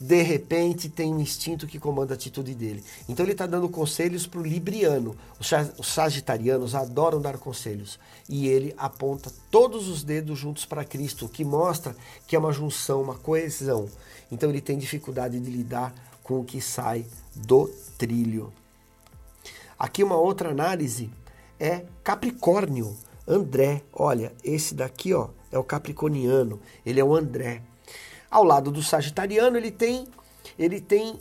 de 0.00 0.22
repente 0.22 0.88
tem 0.88 1.12
um 1.12 1.20
instinto 1.20 1.66
que 1.66 1.78
comanda 1.78 2.14
a 2.14 2.16
atitude 2.16 2.54
dele. 2.54 2.82
Então 3.08 3.24
ele 3.24 3.32
está 3.32 3.46
dando 3.46 3.68
conselhos 3.68 4.26
para 4.26 4.40
o 4.40 4.46
libriano. 4.46 5.14
Os 5.38 5.86
sagitarianos 5.86 6.74
adoram 6.74 7.20
dar 7.20 7.36
conselhos. 7.36 7.98
E 8.26 8.48
ele 8.48 8.74
aponta 8.78 9.30
todos 9.50 9.88
os 9.88 10.02
dedos 10.02 10.38
juntos 10.38 10.64
para 10.64 10.86
Cristo, 10.86 11.26
o 11.26 11.28
que 11.28 11.44
mostra 11.44 11.94
que 12.26 12.34
é 12.34 12.38
uma 12.38 12.52
junção, 12.52 13.02
uma 13.02 13.14
coesão. 13.14 13.90
Então 14.32 14.48
ele 14.48 14.62
tem 14.62 14.78
dificuldade 14.78 15.38
de 15.38 15.50
lidar 15.50 15.94
com 16.22 16.40
o 16.40 16.44
que 16.44 16.62
sai 16.62 17.04
do 17.34 17.68
trilho. 17.98 18.50
Aqui 19.78 20.02
uma 20.02 20.16
outra 20.16 20.50
análise 20.50 21.10
é 21.60 21.84
Capricórnio. 22.02 22.96
André, 23.28 23.82
olha, 23.92 24.32
esse 24.42 24.74
daqui 24.74 25.14
ó, 25.14 25.28
é 25.52 25.58
o 25.58 25.62
capricorniano, 25.62 26.60
ele 26.84 26.98
é 26.98 27.04
o 27.04 27.14
André. 27.14 27.62
Ao 28.28 28.42
lado 28.42 28.72
do 28.72 28.82
sagitariano, 28.82 29.56
ele 29.56 29.70
tem 29.70 30.08
ele 30.58 30.80
tem 30.80 31.20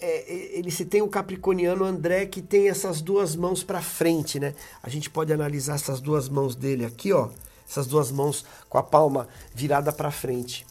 é, 0.00 0.32
ele 0.58 0.70
se 0.70 0.84
tem 0.84 1.02
o 1.02 1.08
capricorniano 1.08 1.84
André 1.84 2.26
que 2.26 2.40
tem 2.40 2.68
essas 2.68 3.02
duas 3.02 3.36
mãos 3.36 3.62
para 3.62 3.82
frente, 3.82 4.40
né? 4.40 4.54
A 4.82 4.88
gente 4.88 5.10
pode 5.10 5.32
analisar 5.32 5.74
essas 5.74 6.00
duas 6.00 6.28
mãos 6.28 6.56
dele 6.56 6.86
aqui, 6.86 7.12
ó, 7.12 7.28
essas 7.68 7.86
duas 7.86 8.10
mãos 8.10 8.44
com 8.68 8.78
a 8.78 8.82
palma 8.82 9.28
virada 9.54 9.92
para 9.92 10.10
frente. 10.10 10.64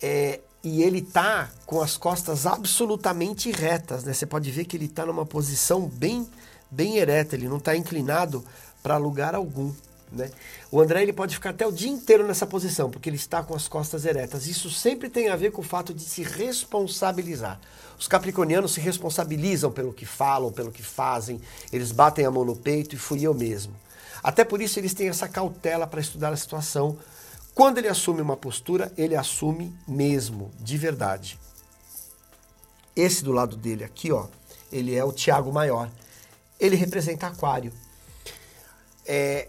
É, 0.00 0.40
e 0.62 0.82
ele 0.82 1.02
tá 1.02 1.50
com 1.66 1.80
as 1.80 1.96
costas 1.96 2.46
absolutamente 2.46 3.50
retas, 3.50 4.04
né? 4.04 4.12
Você 4.12 4.26
pode 4.26 4.50
ver 4.50 4.64
que 4.64 4.76
ele 4.76 4.88
tá 4.88 5.04
numa 5.04 5.26
posição 5.26 5.88
bem 5.88 6.28
bem 6.70 6.98
ereta, 6.98 7.34
ele 7.34 7.48
não 7.48 7.56
está 7.58 7.76
inclinado 7.76 8.44
para 8.82 8.96
lugar 8.96 9.34
algum. 9.34 9.72
Né? 10.12 10.30
O 10.70 10.80
André 10.80 11.02
ele 11.02 11.12
pode 11.12 11.34
ficar 11.34 11.50
até 11.50 11.66
o 11.66 11.72
dia 11.72 11.90
inteiro 11.90 12.26
nessa 12.26 12.46
posição, 12.46 12.90
porque 12.90 13.08
ele 13.08 13.16
está 13.16 13.42
com 13.42 13.54
as 13.54 13.68
costas 13.68 14.04
eretas. 14.04 14.46
Isso 14.46 14.70
sempre 14.70 15.08
tem 15.08 15.28
a 15.28 15.36
ver 15.36 15.52
com 15.52 15.60
o 15.60 15.64
fato 15.64 15.94
de 15.94 16.02
se 16.02 16.22
responsabilizar. 16.22 17.60
Os 17.98 18.08
capricornianos 18.08 18.72
se 18.72 18.80
responsabilizam 18.80 19.70
pelo 19.70 19.92
que 19.92 20.06
falam, 20.06 20.50
pelo 20.50 20.72
que 20.72 20.82
fazem, 20.82 21.40
eles 21.72 21.92
batem 21.92 22.24
a 22.24 22.30
mão 22.30 22.44
no 22.44 22.56
peito 22.56 22.94
e 22.94 22.98
fui 22.98 23.22
eu 23.22 23.34
mesmo. 23.34 23.74
Até 24.22 24.44
por 24.44 24.60
isso 24.60 24.78
eles 24.78 24.94
têm 24.94 25.08
essa 25.08 25.28
cautela 25.28 25.86
para 25.86 26.00
estudar 26.00 26.32
a 26.32 26.36
situação. 26.36 26.98
Quando 27.54 27.78
ele 27.78 27.88
assume 27.88 28.20
uma 28.20 28.36
postura, 28.36 28.92
ele 28.96 29.16
assume 29.16 29.74
mesmo, 29.86 30.50
de 30.58 30.76
verdade. 30.76 31.38
Esse 32.94 33.22
do 33.22 33.32
lado 33.32 33.56
dele 33.56 33.84
aqui, 33.84 34.10
ó, 34.10 34.26
ele 34.72 34.94
é 34.94 35.04
o 35.04 35.12
Tiago 35.12 35.52
Maior. 35.52 35.88
Ele 36.60 36.76
representa 36.76 37.26
Aquário. 37.26 37.72
É, 39.06 39.48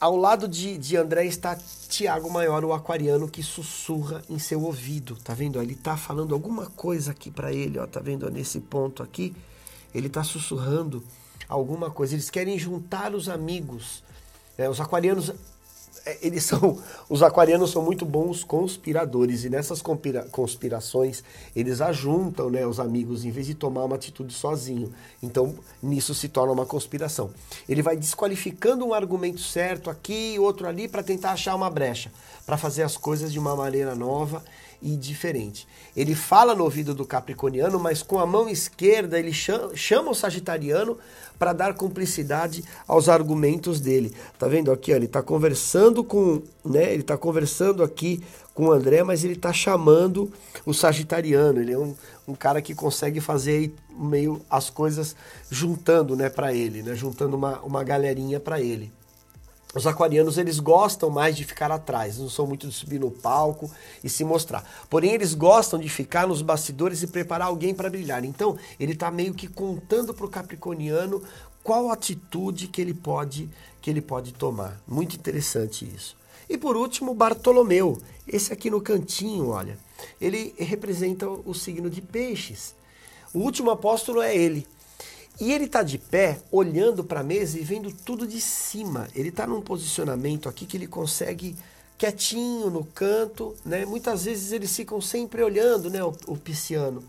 ao 0.00 0.16
lado 0.16 0.48
de, 0.48 0.78
de 0.78 0.96
André 0.96 1.26
está 1.26 1.58
Tiago 1.88 2.30
Maior, 2.30 2.64
o 2.64 2.72
aquariano, 2.72 3.28
que 3.28 3.42
sussurra 3.42 4.22
em 4.30 4.38
seu 4.38 4.62
ouvido. 4.62 5.16
Tá 5.16 5.34
vendo? 5.34 5.60
Ele 5.60 5.74
tá 5.74 5.96
falando 5.96 6.34
alguma 6.34 6.66
coisa 6.66 7.10
aqui 7.10 7.30
para 7.30 7.52
ele, 7.52 7.78
ó. 7.78 7.86
Tá 7.86 8.00
vendo? 8.00 8.30
Nesse 8.30 8.60
ponto 8.60 9.02
aqui, 9.02 9.34
ele 9.94 10.08
tá 10.08 10.24
sussurrando 10.24 11.04
alguma 11.48 11.90
coisa. 11.90 12.14
Eles 12.14 12.30
querem 12.30 12.58
juntar 12.58 13.14
os 13.14 13.28
amigos. 13.28 14.02
É, 14.56 14.68
os 14.68 14.80
aquarianos 14.80 15.32
eles 16.20 16.44
são 16.46 16.78
os 17.08 17.22
aquarianos 17.22 17.70
são 17.70 17.82
muito 17.82 18.04
bons 18.04 18.44
conspiradores 18.44 19.44
e 19.44 19.50
nessas 19.50 19.82
conspirações 20.30 21.22
eles 21.54 21.80
ajuntam 21.80 22.50
né, 22.50 22.66
os 22.66 22.80
amigos 22.80 23.24
em 23.24 23.30
vez 23.30 23.46
de 23.46 23.54
tomar 23.54 23.84
uma 23.84 23.96
atitude 23.96 24.32
sozinho. 24.32 24.92
Então 25.22 25.54
nisso 25.82 26.14
se 26.14 26.28
torna 26.28 26.52
uma 26.52 26.66
conspiração. 26.66 27.30
Ele 27.68 27.82
vai 27.82 27.96
desqualificando 27.96 28.84
um 28.84 28.94
argumento 28.94 29.40
certo 29.40 29.90
aqui, 29.90 30.36
outro 30.38 30.66
ali 30.66 30.88
para 30.88 31.02
tentar 31.02 31.32
achar 31.32 31.54
uma 31.54 31.70
brecha, 31.70 32.12
para 32.44 32.56
fazer 32.56 32.82
as 32.82 32.96
coisas 32.96 33.32
de 33.32 33.38
uma 33.38 33.54
maneira 33.54 33.94
nova 33.94 34.42
e 34.82 34.96
diferente. 34.96 35.66
Ele 35.96 36.14
fala 36.14 36.54
no 36.54 36.64
ouvido 36.64 36.94
do 36.94 37.06
capricorniano, 37.06 37.78
mas 37.78 38.02
com 38.02 38.18
a 38.18 38.26
mão 38.26 38.48
esquerda 38.48 39.18
ele 39.18 39.32
chama 39.32 40.10
o 40.10 40.14
sagitariano 40.14 40.98
para 41.38 41.52
dar 41.52 41.74
cumplicidade 41.74 42.64
aos 42.86 43.08
argumentos 43.08 43.80
dele. 43.80 44.14
Tá 44.38 44.46
vendo 44.46 44.70
aqui? 44.70 44.92
Ó, 44.92 44.96
ele 44.96 45.06
está 45.06 45.22
conversando 45.22 46.04
com, 46.04 46.42
né? 46.64 46.92
Ele 46.92 47.02
está 47.02 47.16
conversando 47.16 47.82
aqui 47.82 48.22
com 48.54 48.66
o 48.66 48.72
André, 48.72 49.02
mas 49.02 49.24
ele 49.24 49.34
está 49.34 49.52
chamando 49.52 50.32
o 50.64 50.72
sagitariano. 50.72 51.60
Ele 51.60 51.72
é 51.72 51.78
um, 51.78 51.94
um 52.28 52.34
cara 52.34 52.62
que 52.62 52.74
consegue 52.74 53.20
fazer 53.20 53.74
meio 53.90 54.40
as 54.48 54.70
coisas 54.70 55.16
juntando, 55.50 56.16
né, 56.16 56.28
para 56.28 56.54
ele, 56.54 56.82
né? 56.82 56.94
Juntando 56.94 57.36
uma, 57.36 57.60
uma 57.60 57.82
galerinha 57.82 58.38
para 58.38 58.60
ele. 58.60 58.92
Os 59.74 59.86
aquarianos 59.86 60.36
eles 60.36 60.60
gostam 60.60 61.08
mais 61.08 61.36
de 61.36 61.44
ficar 61.44 61.70
atrás, 61.70 62.18
não 62.18 62.28
são 62.28 62.46
muito 62.46 62.68
de 62.68 62.74
subir 62.74 63.00
no 63.00 63.10
palco 63.10 63.70
e 64.04 64.08
se 64.08 64.22
mostrar. 64.22 64.68
Porém, 64.90 65.12
eles 65.12 65.32
gostam 65.32 65.78
de 65.78 65.88
ficar 65.88 66.26
nos 66.26 66.42
bastidores 66.42 67.02
e 67.02 67.06
preparar 67.06 67.48
alguém 67.48 67.74
para 67.74 67.88
brilhar. 67.88 68.24
Então, 68.24 68.58
ele 68.78 68.92
está 68.92 69.10
meio 69.10 69.32
que 69.32 69.48
contando 69.48 70.12
para 70.12 70.26
o 70.26 70.30
capricorniano 70.30 71.22
qual 71.62 71.90
atitude 71.90 72.68
que 72.68 72.80
ele 72.80 72.92
pode 72.92 73.48
que 73.80 73.90
ele 73.90 74.00
pode 74.00 74.32
tomar. 74.32 74.80
Muito 74.86 75.16
interessante 75.16 75.84
isso. 75.84 76.16
E 76.48 76.56
por 76.56 76.76
último, 76.76 77.14
Bartolomeu. 77.14 78.00
Esse 78.28 78.52
aqui 78.52 78.70
no 78.70 78.80
cantinho, 78.80 79.48
olha, 79.48 79.76
ele 80.20 80.54
representa 80.56 81.28
o 81.28 81.52
signo 81.52 81.90
de 81.90 82.00
Peixes. 82.00 82.74
O 83.34 83.40
último 83.40 83.70
apóstolo 83.70 84.22
é 84.22 84.36
ele. 84.36 84.66
E 85.42 85.52
ele 85.52 85.64
está 85.64 85.82
de 85.82 85.98
pé, 85.98 86.38
olhando 86.52 87.02
para 87.02 87.18
a 87.18 87.24
mesa 87.24 87.58
e 87.58 87.64
vendo 87.64 87.92
tudo 87.92 88.28
de 88.28 88.40
cima. 88.40 89.08
Ele 89.12 89.30
está 89.30 89.44
num 89.44 89.60
posicionamento 89.60 90.48
aqui 90.48 90.64
que 90.64 90.76
ele 90.76 90.86
consegue 90.86 91.56
quietinho 91.98 92.70
no 92.70 92.84
canto, 92.84 93.52
né? 93.64 93.84
Muitas 93.84 94.24
vezes 94.24 94.52
eles 94.52 94.72
ficam 94.76 95.00
sempre 95.00 95.42
olhando, 95.42 95.90
né, 95.90 96.00
o, 96.04 96.14
o 96.28 96.36
pisciano, 96.36 97.02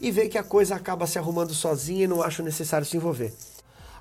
e 0.00 0.10
vê 0.10 0.28
que 0.28 0.36
a 0.36 0.42
coisa 0.42 0.74
acaba 0.74 1.06
se 1.06 1.16
arrumando 1.16 1.54
sozinha 1.54 2.02
e 2.02 2.08
não 2.08 2.22
acha 2.22 2.42
necessário 2.42 2.84
se 2.84 2.96
envolver. 2.96 3.32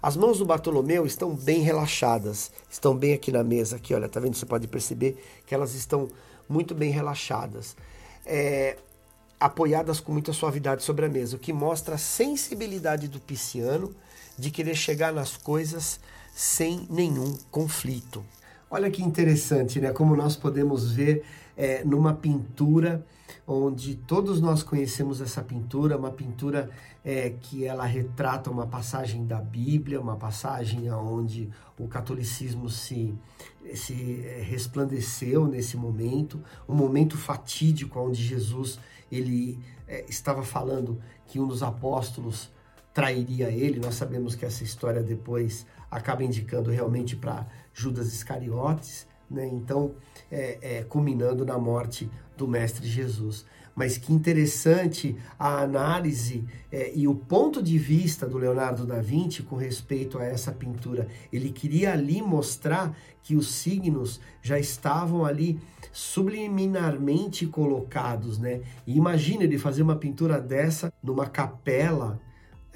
As 0.01 0.17
mãos 0.17 0.39
do 0.39 0.47
Bartolomeu 0.47 1.05
estão 1.05 1.35
bem 1.35 1.61
relaxadas, 1.61 2.51
estão 2.67 2.97
bem 2.97 3.13
aqui 3.13 3.31
na 3.31 3.43
mesa, 3.43 3.75
aqui, 3.75 3.93
olha, 3.93 4.09
tá 4.09 4.19
vendo? 4.19 4.35
Você 4.35 4.47
pode 4.47 4.67
perceber 4.67 5.23
que 5.45 5.53
elas 5.53 5.75
estão 5.75 6.07
muito 6.49 6.73
bem 6.73 6.89
relaxadas. 6.89 7.77
É, 8.25 8.77
apoiadas 9.39 9.99
com 9.99 10.11
muita 10.11 10.33
suavidade 10.33 10.83
sobre 10.83 11.05
a 11.05 11.09
mesa, 11.09 11.35
o 11.35 11.39
que 11.39 11.53
mostra 11.53 11.95
a 11.95 11.97
sensibilidade 11.97 13.07
do 13.07 13.19
pisciano 13.19 13.93
de 14.37 14.51
querer 14.51 14.75
chegar 14.75 15.13
nas 15.13 15.37
coisas 15.37 15.99
sem 16.33 16.85
nenhum 16.89 17.37
conflito. 17.49 18.23
Olha 18.69 18.91
que 18.91 19.01
interessante, 19.01 19.79
né? 19.79 19.91
Como 19.91 20.15
nós 20.15 20.35
podemos 20.35 20.91
ver 20.91 21.23
é, 21.55 21.83
numa 21.83 22.13
pintura 22.13 23.05
onde 23.47 23.95
todos 23.95 24.41
nós 24.41 24.63
conhecemos 24.63 25.21
essa 25.21 25.41
pintura, 25.41 25.97
uma 25.97 26.11
pintura 26.11 26.69
é, 27.05 27.29
que 27.29 27.65
ela 27.65 27.85
retrata 27.85 28.49
uma 28.49 28.65
passagem 28.65 29.27
da 29.27 29.39
Bíblia, 29.39 30.01
uma 30.01 30.15
passagem 30.15 30.91
onde 30.91 31.51
o 31.77 31.87
catolicismo 31.87 32.67
se, 32.67 33.13
se 33.75 34.25
é, 34.25 34.41
resplandeceu 34.41 35.45
nesse 35.45 35.77
momento, 35.77 36.43
um 36.67 36.73
momento 36.73 37.15
fatídico 37.15 37.99
onde 37.99 38.23
Jesus 38.23 38.79
ele 39.11 39.59
é, 39.87 40.03
estava 40.09 40.41
falando 40.41 40.99
que 41.27 41.39
um 41.39 41.47
dos 41.47 41.61
apóstolos 41.61 42.51
trairia 42.91 43.49
ele. 43.51 43.79
Nós 43.79 43.93
sabemos 43.93 44.33
que 44.33 44.43
essa 44.43 44.63
história 44.63 45.03
depois 45.03 45.67
acaba 45.91 46.23
indicando 46.23 46.71
realmente 46.71 47.15
para 47.15 47.45
Judas 47.71 48.07
Iscariotes, 48.07 49.05
né? 49.29 49.47
Então, 49.47 49.93
é, 50.31 50.77
é, 50.79 50.83
culminando 50.83 51.45
na 51.45 51.57
morte 51.57 52.09
do 52.35 52.47
Mestre 52.47 52.87
Jesus. 52.87 53.45
Mas 53.75 53.97
que 53.97 54.13
interessante 54.13 55.17
a 55.37 55.61
análise 55.61 56.45
é, 56.71 56.91
e 56.95 57.07
o 57.07 57.13
ponto 57.13 57.61
de 57.61 57.77
vista 57.77 58.25
do 58.25 58.37
Leonardo 58.37 58.85
da 58.85 59.01
Vinci 59.01 59.43
com 59.43 59.57
respeito 59.57 60.17
a 60.17 60.23
essa 60.23 60.51
pintura. 60.51 61.07
Ele 61.31 61.51
queria 61.51 61.91
ali 61.91 62.21
mostrar 62.21 62.97
que 63.21 63.35
os 63.35 63.53
signos 63.53 64.21
já 64.41 64.57
estavam 64.57 65.25
ali 65.25 65.59
subliminarmente 65.91 67.45
colocados, 67.45 68.37
né? 68.37 68.61
E 68.87 68.95
imagina 68.95 69.43
ele 69.43 69.57
fazer 69.57 69.81
uma 69.81 69.95
pintura 69.95 70.39
dessa 70.39 70.91
numa 71.03 71.27
capela 71.27 72.19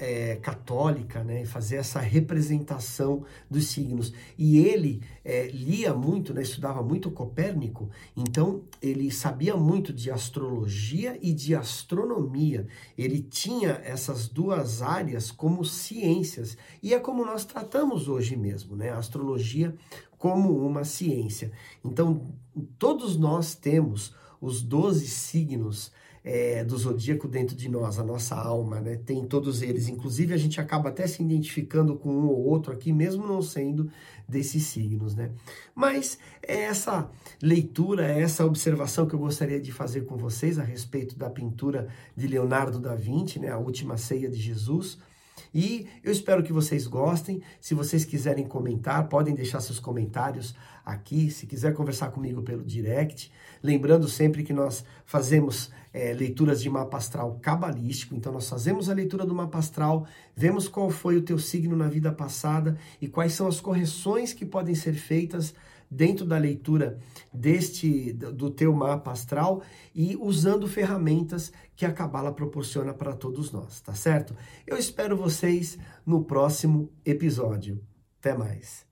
é, 0.00 0.36
católica, 0.36 1.22
né, 1.22 1.44
fazer 1.44 1.76
essa 1.76 2.00
representação 2.00 3.22
dos 3.50 3.66
signos. 3.66 4.14
E 4.38 4.58
ele 4.58 5.02
é, 5.22 5.46
lia 5.48 5.92
muito, 5.92 6.32
né, 6.32 6.40
estudava 6.40 6.82
muito 6.82 7.10
Copérnico, 7.10 7.90
então 8.16 8.62
ele 8.80 9.10
sabia 9.10 9.54
muito 9.56 9.92
de 9.92 10.10
astrologia 10.10 11.18
e 11.20 11.34
de 11.34 11.54
astronomia. 11.54 12.66
Ele 12.96 13.20
tinha 13.20 13.80
essas 13.84 14.26
duas 14.26 14.80
áreas 14.80 15.30
como 15.30 15.64
ciências, 15.64 16.56
e 16.82 16.94
é 16.94 16.98
como 16.98 17.26
nós 17.26 17.44
tratamos 17.44 18.08
hoje 18.08 18.36
mesmo, 18.36 18.74
né, 18.74 18.90
a 18.90 18.96
astrologia 18.96 19.74
como 20.16 20.66
uma 20.66 20.84
ciência. 20.84 21.52
Então, 21.84 22.34
todos 22.78 23.18
nós 23.18 23.54
temos 23.54 24.14
os 24.40 24.62
12 24.62 25.06
signos 25.06 25.92
é, 26.22 26.62
do 26.64 26.76
zodíaco 26.76 27.26
dentro 27.26 27.56
de 27.56 27.68
nós, 27.68 27.98
a 27.98 28.04
nossa 28.04 28.34
alma, 28.34 28.80
né? 28.80 28.96
Tem 28.96 29.24
todos 29.24 29.62
eles. 29.62 29.88
Inclusive, 29.88 30.34
a 30.34 30.36
gente 30.36 30.60
acaba 30.60 30.90
até 30.90 31.06
se 31.06 31.22
identificando 31.22 31.96
com 31.96 32.10
um 32.10 32.26
ou 32.26 32.44
outro 32.44 32.72
aqui, 32.72 32.92
mesmo 32.92 33.26
não 33.26 33.40
sendo 33.40 33.90
desses 34.28 34.64
signos, 34.64 35.14
né? 35.14 35.30
Mas 35.74 36.18
é 36.42 36.62
essa 36.62 37.10
leitura, 37.42 38.10
é 38.10 38.20
essa 38.20 38.44
observação 38.44 39.06
que 39.06 39.14
eu 39.14 39.18
gostaria 39.18 39.60
de 39.60 39.72
fazer 39.72 40.02
com 40.02 40.16
vocês 40.16 40.58
a 40.58 40.62
respeito 40.62 41.16
da 41.16 41.30
pintura 41.30 41.88
de 42.16 42.26
Leonardo 42.26 42.78
da 42.78 42.94
Vinci, 42.94 43.38
né? 43.38 43.50
A 43.50 43.58
Última 43.58 43.96
Ceia 43.96 44.28
de 44.28 44.38
Jesus. 44.38 44.98
E 45.52 45.86
eu 46.02 46.12
espero 46.12 46.42
que 46.42 46.52
vocês 46.52 46.86
gostem. 46.86 47.42
Se 47.60 47.74
vocês 47.74 48.04
quiserem 48.04 48.46
comentar, 48.46 49.08
podem 49.08 49.34
deixar 49.34 49.60
seus 49.60 49.78
comentários 49.78 50.54
aqui. 50.84 51.30
Se 51.30 51.46
quiser 51.46 51.74
conversar 51.74 52.10
comigo 52.10 52.42
pelo 52.42 52.64
direct. 52.64 53.30
Lembrando 53.62 54.08
sempre 54.08 54.42
que 54.42 54.52
nós 54.52 54.84
fazemos 55.04 55.70
é, 55.92 56.12
leituras 56.14 56.62
de 56.62 56.70
mapa 56.70 56.96
astral 56.96 57.38
cabalístico. 57.42 58.14
Então, 58.14 58.32
nós 58.32 58.48
fazemos 58.48 58.88
a 58.88 58.94
leitura 58.94 59.26
do 59.26 59.34
mapa 59.34 59.58
astral, 59.58 60.06
vemos 60.34 60.68
qual 60.68 60.90
foi 60.90 61.16
o 61.16 61.22
teu 61.22 61.38
signo 61.38 61.76
na 61.76 61.88
vida 61.88 62.12
passada 62.12 62.78
e 63.00 63.08
quais 63.08 63.32
são 63.32 63.46
as 63.46 63.60
correções 63.60 64.32
que 64.32 64.46
podem 64.46 64.74
ser 64.74 64.94
feitas 64.94 65.54
dentro 65.90 66.24
da 66.24 66.38
leitura 66.38 66.98
deste 67.32 68.12
do 68.12 68.50
teu 68.50 68.72
mapa 68.72 69.10
astral 69.10 69.62
e 69.94 70.16
usando 70.16 70.68
ferramentas 70.68 71.52
que 71.74 71.84
a 71.84 71.92
Cabala 71.92 72.32
proporciona 72.32 72.94
para 72.94 73.14
todos 73.14 73.50
nós, 73.50 73.80
tá 73.80 73.94
certo? 73.94 74.36
Eu 74.66 74.76
espero 74.76 75.16
vocês 75.16 75.78
no 76.06 76.24
próximo 76.24 76.92
episódio. 77.04 77.82
Até 78.18 78.36
mais. 78.36 78.86